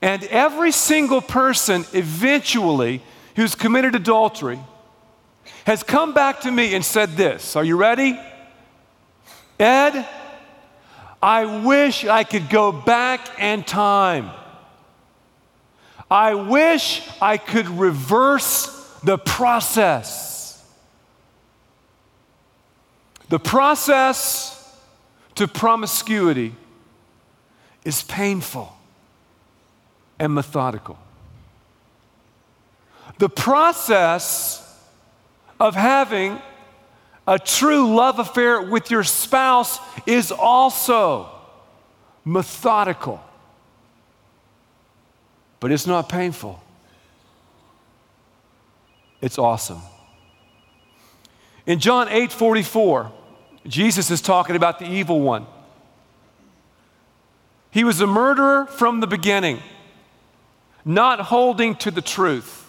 And 0.00 0.22
every 0.24 0.72
single 0.72 1.20
person 1.20 1.84
eventually 1.92 3.02
who's 3.36 3.54
committed 3.54 3.94
adultery 3.94 4.60
has 5.64 5.82
come 5.82 6.14
back 6.14 6.40
to 6.40 6.50
me 6.50 6.74
and 6.74 6.84
said 6.84 7.16
this 7.16 7.56
Are 7.56 7.64
you 7.64 7.76
ready? 7.76 8.18
Ed, 9.58 10.06
I 11.22 11.62
wish 11.64 12.06
I 12.06 12.24
could 12.24 12.48
go 12.48 12.72
back 12.72 13.38
in 13.38 13.62
time. 13.62 14.30
I 16.10 16.34
wish 16.34 17.08
I 17.20 17.36
could 17.36 17.68
reverse 17.68 18.66
the 19.04 19.18
process. 19.18 20.64
The 23.28 23.38
process 23.38 24.59
to 25.34 25.48
promiscuity 25.48 26.54
is 27.84 28.02
painful 28.02 28.76
and 30.18 30.34
methodical. 30.34 30.98
The 33.18 33.28
process 33.28 34.66
of 35.58 35.74
having 35.74 36.40
a 37.26 37.38
true 37.38 37.94
love 37.94 38.18
affair 38.18 38.60
with 38.62 38.90
your 38.90 39.04
spouse 39.04 39.78
is 40.06 40.32
also 40.32 41.28
methodical, 42.24 43.22
but 45.58 45.70
it's 45.70 45.86
not 45.86 46.08
painful. 46.08 46.62
It's 49.20 49.38
awesome. 49.38 49.82
In 51.66 51.78
John 51.78 52.08
8 52.08 52.32
44, 52.32 53.12
Jesus 53.66 54.10
is 54.10 54.20
talking 54.20 54.56
about 54.56 54.78
the 54.78 54.86
evil 54.86 55.20
one. 55.20 55.46
He 57.70 57.84
was 57.84 58.00
a 58.00 58.06
murderer 58.06 58.66
from 58.66 59.00
the 59.00 59.06
beginning, 59.06 59.60
not 60.84 61.20
holding 61.20 61.76
to 61.76 61.90
the 61.90 62.02
truth, 62.02 62.66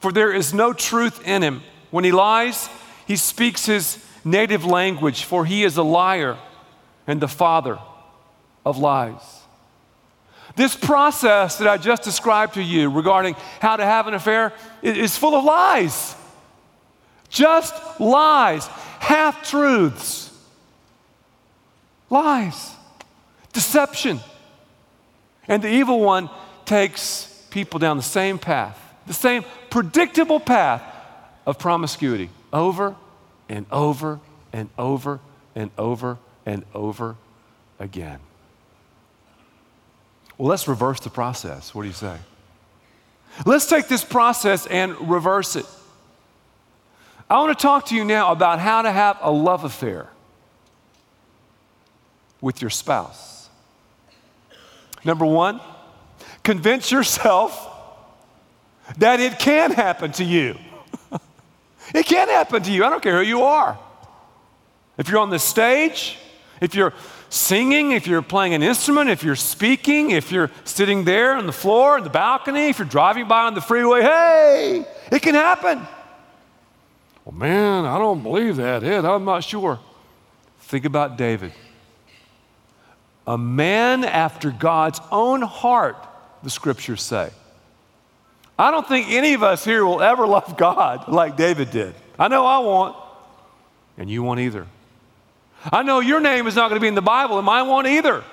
for 0.00 0.10
there 0.12 0.32
is 0.32 0.52
no 0.52 0.72
truth 0.72 1.26
in 1.26 1.42
him. 1.42 1.62
When 1.90 2.04
he 2.04 2.12
lies, 2.12 2.68
he 3.06 3.16
speaks 3.16 3.66
his 3.66 4.04
native 4.24 4.64
language, 4.64 5.24
for 5.24 5.44
he 5.44 5.62
is 5.64 5.76
a 5.76 5.82
liar 5.82 6.36
and 7.06 7.20
the 7.20 7.28
father 7.28 7.78
of 8.64 8.78
lies. 8.78 9.22
This 10.56 10.74
process 10.74 11.58
that 11.58 11.68
I 11.68 11.76
just 11.76 12.02
described 12.02 12.54
to 12.54 12.62
you 12.62 12.90
regarding 12.90 13.34
how 13.60 13.76
to 13.76 13.84
have 13.84 14.08
an 14.08 14.14
affair 14.14 14.52
is 14.82 15.16
full 15.16 15.36
of 15.36 15.44
lies. 15.44 16.16
Just 17.28 18.00
lies 18.00 18.68
half 19.00 19.48
truths, 19.48 20.36
lies, 22.10 22.72
deception. 23.52 24.20
And 25.46 25.62
the 25.62 25.70
evil 25.70 26.00
one 26.00 26.28
takes 26.64 27.46
people 27.50 27.78
down 27.78 27.96
the 27.96 28.02
same 28.02 28.38
path, 28.38 28.78
the 29.06 29.14
same 29.14 29.44
predictable 29.70 30.40
path 30.40 30.82
of 31.46 31.58
promiscuity 31.58 32.28
over 32.52 32.94
and 33.48 33.66
over 33.70 34.20
and 34.52 34.68
over 34.78 35.20
and 35.54 35.70
over 35.78 36.18
and 36.44 36.64
over 36.74 37.16
again. 37.78 38.20
Well, 40.36 40.48
let's 40.48 40.68
reverse 40.68 41.00
the 41.00 41.10
process. 41.10 41.74
What 41.74 41.82
do 41.82 41.88
you 41.88 41.94
say? 41.94 42.16
Let's 43.44 43.66
take 43.66 43.88
this 43.88 44.04
process 44.04 44.66
and 44.66 45.10
reverse 45.10 45.56
it. 45.56 45.66
I 47.30 47.38
want 47.40 47.58
to 47.58 47.62
talk 47.62 47.86
to 47.86 47.94
you 47.94 48.04
now 48.04 48.32
about 48.32 48.58
how 48.58 48.82
to 48.82 48.90
have 48.90 49.18
a 49.20 49.30
love 49.30 49.64
affair 49.64 50.08
with 52.40 52.62
your 52.62 52.70
spouse. 52.70 53.50
Number 55.04 55.26
one, 55.26 55.60
convince 56.42 56.90
yourself 56.90 57.66
that 58.96 59.20
it 59.20 59.38
can 59.38 59.72
happen 59.72 60.12
to 60.12 60.24
you. 60.24 60.56
it 61.94 62.06
can 62.06 62.28
happen 62.28 62.62
to 62.62 62.72
you. 62.72 62.84
I 62.84 62.90
don't 62.90 63.02
care 63.02 63.22
who 63.22 63.28
you 63.28 63.42
are. 63.42 63.78
If 64.96 65.08
you're 65.08 65.20
on 65.20 65.30
the 65.30 65.38
stage, 65.38 66.16
if 66.60 66.74
you're 66.74 66.94
singing, 67.28 67.92
if 67.92 68.06
you're 68.06 68.22
playing 68.22 68.54
an 68.54 68.62
instrument, 68.62 69.10
if 69.10 69.22
you're 69.22 69.36
speaking, 69.36 70.12
if 70.12 70.32
you're 70.32 70.50
sitting 70.64 71.04
there 71.04 71.34
on 71.34 71.46
the 71.46 71.52
floor, 71.52 71.98
in 71.98 72.04
the 72.04 72.10
balcony, 72.10 72.68
if 72.68 72.78
you're 72.78 72.88
driving 72.88 73.28
by 73.28 73.42
on 73.42 73.54
the 73.54 73.60
freeway, 73.60 74.00
hey, 74.00 74.86
it 75.12 75.20
can 75.20 75.34
happen. 75.34 75.86
Well, 77.28 77.36
man, 77.36 77.84
I 77.84 77.98
don't 77.98 78.22
believe 78.22 78.56
that, 78.56 78.82
Ed. 78.82 79.04
I'm 79.04 79.26
not 79.26 79.44
sure. 79.44 79.78
Think 80.60 80.86
about 80.86 81.18
David. 81.18 81.52
A 83.26 83.36
man 83.36 84.02
after 84.02 84.50
God's 84.50 84.98
own 85.12 85.42
heart, 85.42 86.06
the 86.42 86.48
scriptures 86.48 87.02
say. 87.02 87.28
I 88.58 88.70
don't 88.70 88.88
think 88.88 89.10
any 89.10 89.34
of 89.34 89.42
us 89.42 89.62
here 89.62 89.84
will 89.84 90.00
ever 90.00 90.26
love 90.36 90.56
God 90.56 91.06
like 91.08 91.36
David 91.36 91.70
did. 91.70 91.94
I 92.18 92.28
know 92.28 92.46
I 92.46 92.60
won't, 92.60 92.96
and 93.98 94.08
you 94.08 94.22
won't 94.22 94.40
either. 94.40 94.66
I 95.70 95.82
know 95.82 96.00
your 96.00 96.20
name 96.20 96.46
is 96.46 96.56
not 96.56 96.70
going 96.70 96.80
to 96.80 96.82
be 96.82 96.88
in 96.88 96.94
the 96.94 97.02
Bible, 97.02 97.36
and 97.36 97.44
mine 97.44 97.66
won't 97.66 97.86
either. 97.86 98.24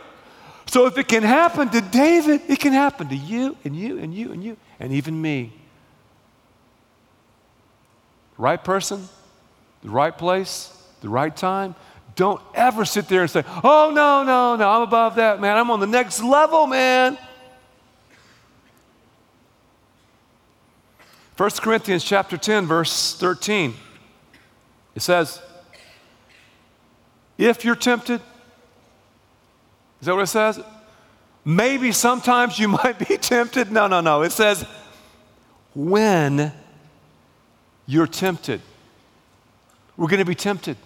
So 0.68 0.86
if 0.86 0.98
it 0.98 1.10
can 1.10 1.24
happen 1.24 1.68
to 1.68 1.82
David, 1.82 2.44
it 2.48 2.60
can 2.60 2.72
happen 2.72 3.10
to 3.10 3.16
you 3.16 3.58
and 3.66 3.75
you 3.75 4.00
and 4.00 4.14
you 4.14 4.32
and 4.32 4.42
you 4.42 4.56
and 4.80 4.94
even 4.94 5.22
me. 5.22 5.52
Right 8.38 8.62
person, 8.62 9.08
the 9.82 9.89
right 9.89 10.15
place, 10.15 10.72
the 11.01 11.10
right 11.10 11.36
time. 11.36 11.75
Don't 12.15 12.42
ever 12.54 12.86
sit 12.86 13.08
there 13.08 13.22
and 13.22 13.30
say, 13.30 13.44
oh, 13.63 13.92
no, 13.94 14.24
no, 14.24 14.56
no, 14.56 14.70
I'm 14.70 14.82
above 14.82 15.15
that, 15.15 15.42
man. 15.42 15.58
I'm 15.58 15.70
on 15.70 15.80
the 15.80 15.88
next 15.88 16.24
level, 16.24 16.65
man. 16.68 17.18
1 21.38 21.50
Corinthians 21.62 22.04
chapter 22.04 22.38
10, 22.38 22.65
verse 22.65 23.15
13. 23.15 23.74
It 24.96 25.01
says, 25.01 25.42
if 27.38 27.65
you're 27.65 27.75
tempted, 27.75 28.22
is 30.00 30.08
that 30.08 30.15
what 30.15 30.22
it 30.22 30.27
says? 30.27 30.62
Maybe 31.44 31.92
sometimes 31.92 32.58
you 32.58 32.68
might 32.84 32.98
be 32.98 33.18
tempted. 33.18 33.72
No, 33.72 33.88
no, 33.88 34.00
no. 34.00 34.22
It 34.22 34.32
says, 34.32 34.65
when 35.74 36.54
you're 37.86 38.08
tempted. 38.08 38.62
We're 39.98 40.08
going 40.08 40.20
to 40.20 40.25
be 40.25 40.36
tempted. 40.36 40.77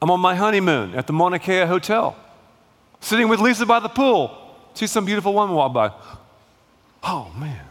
I'm 0.00 0.10
on 0.10 0.20
my 0.20 0.34
honeymoon 0.34 0.94
at 0.94 1.06
the 1.06 1.12
Mauna 1.12 1.38
Kea 1.38 1.64
Hotel, 1.64 2.16
sitting 3.00 3.28
with 3.28 3.40
Lisa 3.40 3.64
by 3.64 3.78
the 3.78 3.88
pool. 3.88 4.36
See 4.74 4.86
some 4.86 5.04
beautiful 5.04 5.32
woman 5.32 5.54
walk 5.54 5.72
by. 5.72 5.92
Oh, 7.02 7.32
man. 7.38 7.64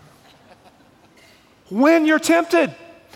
When 1.70 2.06
you're 2.06 2.20
tempted, 2.20 2.74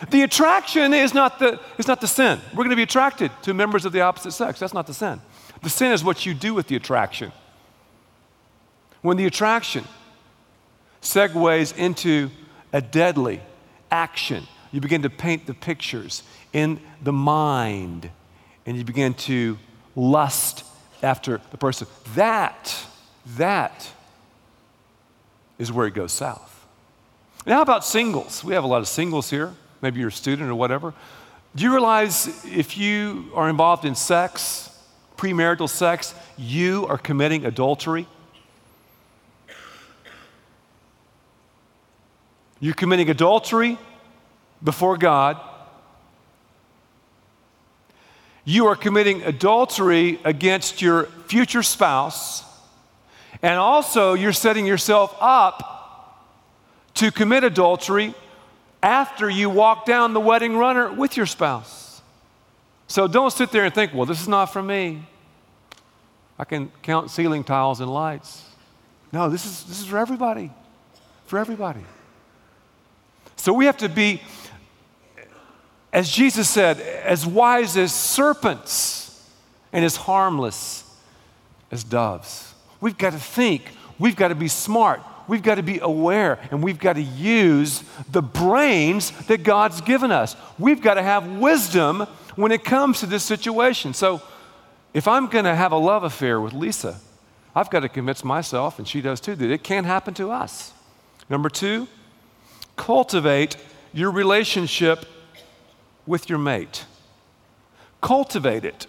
the 0.09 0.23
attraction 0.23 0.93
is 0.93 1.13
not 1.13 1.39
the, 1.39 1.59
is 1.77 1.87
not 1.87 2.01
the 2.01 2.07
sin. 2.07 2.39
We're 2.51 2.63
going 2.63 2.71
to 2.71 2.75
be 2.75 2.83
attracted 2.83 3.31
to 3.43 3.53
members 3.53 3.85
of 3.85 3.93
the 3.93 4.01
opposite 4.01 4.31
sex. 4.31 4.59
That's 4.59 4.73
not 4.73 4.87
the 4.87 4.93
sin. 4.93 5.21
The 5.61 5.69
sin 5.69 5.91
is 5.91 6.03
what 6.03 6.25
you 6.25 6.33
do 6.33 6.53
with 6.53 6.67
the 6.67 6.75
attraction. 6.75 7.31
When 9.01 9.17
the 9.17 9.25
attraction 9.25 9.85
segues 11.01 11.75
into 11.77 12.29
a 12.75 12.81
deadly 12.81 13.39
action, 13.89 14.45
you 14.71 14.81
begin 14.81 15.01
to 15.03 15.09
paint 15.09 15.47
the 15.47 15.53
pictures 15.53 16.23
in 16.51 16.79
the 17.01 17.13
mind 17.13 18.09
and 18.65 18.75
you 18.77 18.83
begin 18.83 19.13
to 19.13 19.57
lust 19.95 20.65
after 21.01 21.39
the 21.51 21.57
person. 21.57 21.87
That, 22.15 22.75
that 23.37 23.89
is 25.57 25.71
where 25.71 25.87
it 25.87 25.93
goes 25.93 26.11
south. 26.11 26.65
Now, 27.45 27.55
how 27.55 27.61
about 27.61 27.85
singles? 27.85 28.43
We 28.43 28.53
have 28.55 28.65
a 28.65 28.67
lot 28.67 28.81
of 28.81 28.87
singles 28.87 29.29
here 29.29 29.53
maybe 29.81 29.99
you're 29.99 30.09
a 30.09 30.11
student 30.11 30.49
or 30.49 30.55
whatever. 30.55 30.95
Do 31.55 31.63
you 31.63 31.71
realize 31.71 32.43
if 32.43 32.75
you 32.75 33.31
are 33.35 33.49
involved 33.49 33.85
in 33.85 33.93
sex, 33.93 34.75
premarital 35.15 35.69
sex, 35.69 36.15
you 36.37 36.87
are 36.87 36.97
committing 36.97 37.45
adultery? 37.45 38.07
You're 42.59 42.73
committing 42.73 43.09
adultery 43.09 43.77
before 44.63 44.97
God. 44.97 45.39
You 48.43 48.67
are 48.67 48.75
committing 48.75 49.23
adultery 49.23 50.19
against 50.23 50.81
your 50.81 51.05
future 51.27 51.63
spouse. 51.63 52.43
And 53.41 53.55
also, 53.55 54.13
you're 54.13 54.33
setting 54.33 54.65
yourself 54.65 55.15
up 55.19 55.75
to 56.95 57.11
commit 57.11 57.43
adultery 57.43 58.13
after 58.81 59.29
you 59.29 59.49
walk 59.49 59.85
down 59.85 60.13
the 60.13 60.19
wedding 60.19 60.55
runner 60.57 60.91
with 60.91 61.17
your 61.17 61.25
spouse. 61.25 62.01
So 62.87 63.07
don't 63.07 63.31
sit 63.31 63.51
there 63.51 63.65
and 63.65 63.73
think, 63.73 63.93
well, 63.93 64.05
this 64.05 64.21
is 64.21 64.27
not 64.27 64.45
for 64.45 64.61
me. 64.61 65.07
I 66.37 66.45
can 66.45 66.71
count 66.83 67.09
ceiling 67.09 67.43
tiles 67.43 67.81
and 67.81 67.91
lights. 67.91 68.43
No, 69.11 69.29
this 69.29 69.45
is, 69.45 69.63
this 69.63 69.79
is 69.79 69.87
for 69.87 69.97
everybody. 69.97 70.51
For 71.25 71.39
everybody. 71.39 71.83
So 73.35 73.53
we 73.53 73.65
have 73.65 73.77
to 73.77 73.89
be, 73.89 74.21
as 75.93 76.09
Jesus 76.09 76.49
said, 76.49 76.79
as 76.79 77.25
wise 77.25 77.77
as 77.77 77.93
serpents 77.93 79.29
and 79.71 79.83
as 79.83 79.95
harmless 79.95 80.83
as 81.71 81.83
doves. 81.83 82.53
We've 82.81 82.97
got 82.97 83.13
to 83.13 83.19
think, 83.19 83.63
we've 83.99 84.15
got 84.15 84.29
to 84.29 84.35
be 84.35 84.47
smart, 84.47 85.01
we've 85.27 85.43
got 85.43 85.55
to 85.55 85.63
be 85.63 85.79
aware 85.79 86.39
and 86.51 86.63
we've 86.63 86.79
got 86.79 86.93
to 86.93 87.01
use 87.01 87.83
the 88.11 88.21
brains 88.21 89.11
that 89.27 89.43
God's 89.43 89.81
given 89.81 90.11
us. 90.11 90.35
We've 90.57 90.81
got 90.81 90.95
to 90.95 91.03
have 91.03 91.27
wisdom 91.27 92.01
when 92.35 92.51
it 92.51 92.63
comes 92.63 92.99
to 92.99 93.05
this 93.05 93.23
situation. 93.23 93.93
So, 93.93 94.21
if 94.93 95.09
I'm 95.09 95.27
going 95.27 95.43
to 95.43 95.53
have 95.53 95.73
a 95.73 95.77
love 95.77 96.03
affair 96.03 96.39
with 96.39 96.53
Lisa, 96.53 96.97
I've 97.53 97.69
got 97.69 97.81
to 97.81 97.89
convince 97.89 98.23
myself, 98.23 98.79
and 98.79 98.87
she 98.87 99.01
does 99.01 99.19
too, 99.19 99.35
that 99.35 99.51
it 99.51 99.61
can't 99.61 99.85
happen 99.85 100.13
to 100.13 100.31
us. 100.31 100.71
Number 101.29 101.49
two, 101.49 101.89
cultivate 102.75 103.57
your 103.93 104.11
relationship 104.11 105.05
with 106.05 106.29
your 106.29 106.39
mate. 106.39 106.85
Cultivate 108.01 108.65
it. 108.65 108.87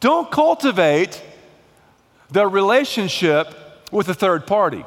Don't 0.00 0.30
cultivate 0.30 1.22
the 2.30 2.46
relationship 2.46 3.54
with 3.92 4.08
a 4.08 4.14
third 4.14 4.46
party. 4.46 4.84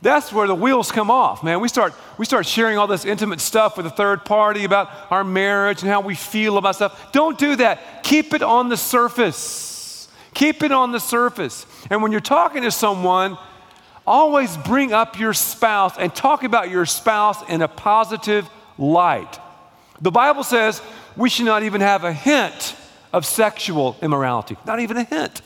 That's 0.00 0.32
where 0.32 0.46
the 0.46 0.54
wheels 0.54 0.92
come 0.92 1.10
off, 1.10 1.42
man. 1.42 1.60
We 1.60 1.68
start, 1.68 1.92
we 2.18 2.24
start 2.24 2.46
sharing 2.46 2.78
all 2.78 2.86
this 2.86 3.04
intimate 3.04 3.40
stuff 3.40 3.76
with 3.76 3.86
a 3.86 3.90
third 3.90 4.24
party 4.24 4.64
about 4.64 4.90
our 5.10 5.24
marriage 5.24 5.82
and 5.82 5.90
how 5.90 6.00
we 6.00 6.14
feel 6.14 6.56
about 6.56 6.76
stuff. 6.76 7.10
Don't 7.10 7.36
do 7.36 7.56
that. 7.56 8.04
Keep 8.04 8.32
it 8.34 8.42
on 8.42 8.68
the 8.68 8.76
surface. 8.76 10.08
Keep 10.34 10.62
it 10.62 10.70
on 10.70 10.92
the 10.92 11.00
surface. 11.00 11.66
And 11.90 12.00
when 12.00 12.12
you're 12.12 12.20
talking 12.20 12.62
to 12.62 12.70
someone, 12.70 13.36
always 14.08 14.56
bring 14.56 14.92
up 14.92 15.18
your 15.18 15.34
spouse 15.34 15.96
and 15.98 16.14
talk 16.14 16.42
about 16.42 16.70
your 16.70 16.86
spouse 16.86 17.48
in 17.48 17.62
a 17.62 17.68
positive 17.68 18.48
light. 18.78 19.38
The 20.00 20.10
Bible 20.10 20.42
says 20.42 20.80
we 21.16 21.28
should 21.28 21.46
not 21.46 21.62
even 21.62 21.80
have 21.80 22.04
a 22.04 22.12
hint 22.12 22.74
of 23.12 23.24
sexual 23.26 23.96
immorality, 24.02 24.56
not 24.66 24.80
even 24.80 24.96
a 24.96 25.04
hint. 25.04 25.42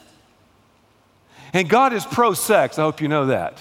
And 1.52 1.68
God 1.68 1.92
is 1.92 2.04
pro 2.04 2.32
sex. 2.32 2.78
I 2.78 2.82
hope 2.82 3.00
you 3.00 3.08
know 3.08 3.26
that. 3.26 3.58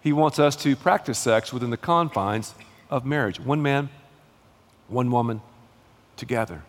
He 0.00 0.12
wants 0.12 0.38
us 0.38 0.56
to 0.56 0.74
practice 0.74 1.18
sex 1.18 1.52
within 1.52 1.70
the 1.70 1.76
confines 1.76 2.54
of 2.88 3.04
marriage 3.04 3.38
one 3.38 3.62
man, 3.62 3.90
one 4.88 5.10
woman 5.10 5.40
together. 6.16 6.62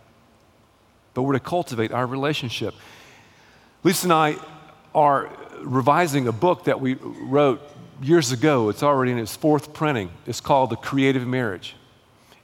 But 1.13 1.23
we're 1.23 1.33
to 1.33 1.39
cultivate 1.39 1.91
our 1.91 2.05
relationship. 2.05 2.73
Lisa 3.83 4.05
and 4.05 4.13
I 4.13 4.35
are 4.93 5.29
revising 5.63 6.27
a 6.27 6.31
book 6.31 6.65
that 6.65 6.79
we 6.79 6.95
wrote 6.95 7.61
years 8.01 8.31
ago. 8.31 8.69
It's 8.69 8.83
already 8.83 9.11
in 9.11 9.19
its 9.19 9.35
fourth 9.35 9.73
printing. 9.73 10.11
It's 10.25 10.41
called 10.41 10.69
The 10.69 10.75
Creative 10.75 11.25
Marriage. 11.25 11.75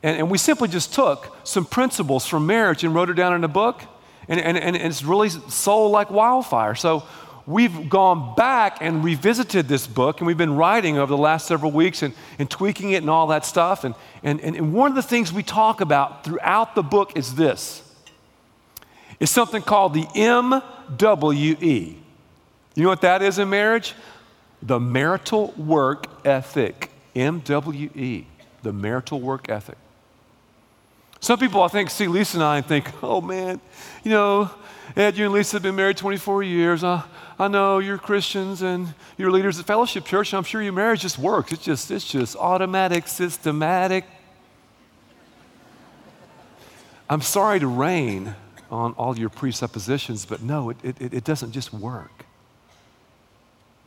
And, 0.04 0.18
and 0.18 0.32
we 0.32 0.38
simply 0.38 0.68
just 0.68 0.94
took 0.94 1.36
some 1.44 1.66
principles 1.66 2.26
from 2.26 2.46
marriage 2.46 2.84
and 2.84 2.94
wrote 2.94 3.10
it 3.10 3.16
down 3.16 3.34
in 3.34 3.44
a 3.44 3.48
book. 3.48 3.82
And, 4.28 4.40
and, 4.40 4.58
and 4.58 4.76
it's 4.76 5.04
really 5.04 5.30
sold 5.30 5.92
like 5.92 6.12
wildfire. 6.12 6.76
So 6.76 7.04
we've 7.46 7.90
gone 7.90 8.36
back 8.36 8.78
and 8.82 9.04
revisited 9.04 9.68
this 9.68 9.88
book, 9.88 10.20
and 10.20 10.28
we've 10.28 10.38
been 10.38 10.56
writing 10.56 10.98
over 10.98 11.10
the 11.10 11.18
last 11.18 11.48
several 11.48 11.72
weeks 11.72 12.04
and, 12.04 12.14
and 12.38 12.50
tweaking 12.50 12.92
it 12.92 12.98
and 12.98 13.10
all 13.10 13.28
that 13.28 13.46
stuff. 13.46 13.84
And, 13.84 13.96
and, 14.22 14.40
and 14.42 14.74
one 14.74 14.92
of 14.92 14.96
the 14.96 15.02
things 15.02 15.32
we 15.34 15.44
talk 15.44 15.82
about 15.82 16.24
throughout 16.24 16.76
the 16.76 16.84
book 16.84 17.18
is 17.18 17.36
this 17.36 17.84
it's 19.20 19.32
something 19.32 19.64
called 19.64 19.94
the 19.94 20.04
MWE. 20.04 21.96
You 22.78 22.84
know 22.84 22.90
what 22.90 23.02
that 23.02 23.24
is 23.24 23.40
in 23.40 23.50
marriage? 23.50 23.96
The 24.62 24.80
marital 24.80 25.48
work 25.58 26.06
ethic. 26.24 26.92
MWE, 27.16 28.26
the 28.62 28.72
marital 28.72 29.20
work 29.20 29.50
ethic. 29.50 29.80
Some 31.20 31.40
people, 31.40 31.64
I 31.64 31.70
think, 31.70 31.90
see 31.90 32.08
Lisa 32.08 32.38
and 32.38 32.44
I 32.44 32.58
and 32.58 32.66
think, 32.68 32.92
oh 33.02 33.20
man, 33.20 33.60
you 34.04 34.12
know, 34.12 34.52
Ed, 34.96 35.18
you 35.18 35.26
and 35.26 35.34
Lisa 35.34 35.56
have 35.56 35.64
been 35.64 35.76
married 35.76 35.98
24 35.98 36.44
years. 36.44 36.84
I, 36.84 37.04
I 37.40 37.48
know 37.48 37.80
you're 37.80 37.98
Christians 37.98 38.62
and 38.62 38.94
you're 39.18 39.32
leaders 39.32 39.60
at 39.60 39.66
Fellowship 39.66 40.06
Church, 40.06 40.32
and 40.32 40.38
I'm 40.38 40.44
sure 40.44 40.62
your 40.62 40.72
marriage 40.72 41.02
just 41.02 41.18
works. 41.18 41.52
It's 41.52 41.64
just, 41.64 41.90
it's 41.90 42.08
just 42.08 42.36
automatic, 42.36 43.08
systematic. 43.08 44.06
I'm 47.10 47.22
sorry 47.22 47.60
to 47.60 47.68
rain 47.68 48.36
on 48.70 48.94
all 48.94 49.18
your 49.18 49.30
presuppositions, 49.30 50.28
but 50.28 50.44
no, 50.44 50.70
it, 50.70 50.78
it, 50.84 51.12
it 51.16 51.24
doesn't 51.24 51.54
just 51.54 51.74
work. 51.74 52.27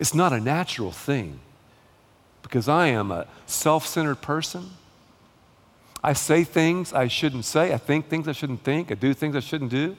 It's 0.00 0.14
not 0.14 0.32
a 0.32 0.40
natural 0.40 0.90
thing 0.90 1.38
because 2.42 2.68
I 2.68 2.86
am 2.88 3.12
a 3.12 3.26
self 3.46 3.86
centered 3.86 4.22
person. 4.22 4.70
I 6.02 6.14
say 6.14 6.42
things 6.42 6.94
I 6.94 7.06
shouldn't 7.06 7.44
say. 7.44 7.74
I 7.74 7.76
think 7.76 8.08
things 8.08 8.26
I 8.26 8.32
shouldn't 8.32 8.64
think. 8.64 8.90
I 8.90 8.94
do 8.94 9.12
things 9.12 9.36
I 9.36 9.40
shouldn't 9.40 9.70
do. 9.70 9.96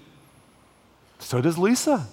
So 1.19 1.39
does 1.39 1.59
Lisa. 1.59 2.07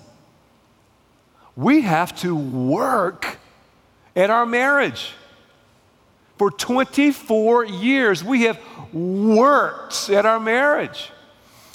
We 1.56 1.80
have 1.80 2.14
to 2.20 2.36
work 2.36 3.38
at 4.14 4.28
our 4.28 4.44
marriage. 4.44 5.12
For 6.36 6.50
24 6.50 7.64
years, 7.64 8.22
we 8.22 8.42
have 8.42 8.60
worked 8.92 10.10
at 10.10 10.26
our 10.26 10.38
marriage. 10.38 11.10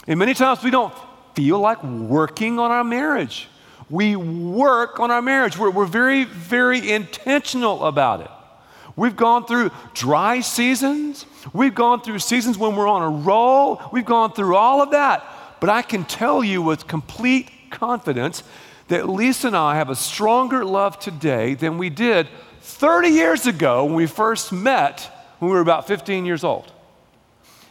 And 0.07 0.19
many 0.19 0.35
times 0.35 0.63
we 0.63 0.69
don't 0.69 0.93
feel 1.35 1.59
like 1.59 1.83
working 1.83 2.59
on 2.59 2.69
our 2.69 2.83
marriage. 2.83 3.49
We 3.89 4.15
work 4.15 4.99
on 4.99 5.11
our 5.11 5.21
marriage. 5.21 5.57
We're, 5.57 5.69
we're 5.69 5.85
very, 5.85 6.23
very 6.25 6.91
intentional 6.91 7.85
about 7.85 8.21
it. 8.21 8.31
We've 8.95 9.15
gone 9.15 9.45
through 9.45 9.71
dry 9.93 10.41
seasons. 10.41 11.25
We've 11.51 11.73
gone 11.73 12.01
through 12.01 12.19
seasons 12.19 12.57
when 12.57 12.75
we're 12.75 12.87
on 12.87 13.01
a 13.01 13.09
roll. 13.09 13.81
We've 13.91 14.05
gone 14.05 14.33
through 14.33 14.55
all 14.55 14.81
of 14.81 14.91
that. 14.91 15.25
But 15.59 15.69
I 15.69 15.81
can 15.81 16.05
tell 16.05 16.43
you 16.43 16.61
with 16.61 16.87
complete 16.87 17.49
confidence 17.71 18.43
that 18.89 19.09
Lisa 19.09 19.47
and 19.47 19.57
I 19.57 19.75
have 19.75 19.89
a 19.89 19.95
stronger 19.95 20.63
love 20.63 20.99
today 20.99 21.55
than 21.55 21.77
we 21.77 21.89
did 21.89 22.27
30 22.61 23.09
years 23.09 23.47
ago 23.47 23.85
when 23.85 23.95
we 23.95 24.05
first 24.05 24.51
met 24.51 25.09
when 25.39 25.49
we 25.49 25.55
were 25.55 25.61
about 25.61 25.87
15 25.87 26.25
years 26.25 26.43
old. 26.43 26.71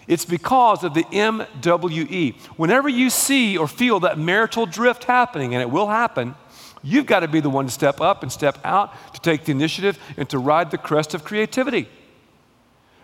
It's 0.06 0.24
because 0.24 0.84
of 0.84 0.94
the 0.94 1.04
MWE. 1.04 2.34
Whenever 2.56 2.88
you 2.88 3.10
see 3.10 3.56
or 3.56 3.68
feel 3.68 4.00
that 4.00 4.18
marital 4.18 4.66
drift 4.66 5.04
happening, 5.04 5.54
and 5.54 5.62
it 5.62 5.70
will 5.70 5.88
happen, 5.88 6.34
you've 6.82 7.06
got 7.06 7.20
to 7.20 7.28
be 7.28 7.40
the 7.40 7.50
one 7.50 7.66
to 7.66 7.70
step 7.70 8.00
up 8.00 8.22
and 8.22 8.32
step 8.32 8.58
out, 8.64 8.92
to 9.14 9.20
take 9.20 9.44
the 9.44 9.52
initiative, 9.52 9.98
and 10.16 10.28
to 10.28 10.38
ride 10.38 10.70
the 10.70 10.78
crest 10.78 11.14
of 11.14 11.24
creativity. 11.24 11.88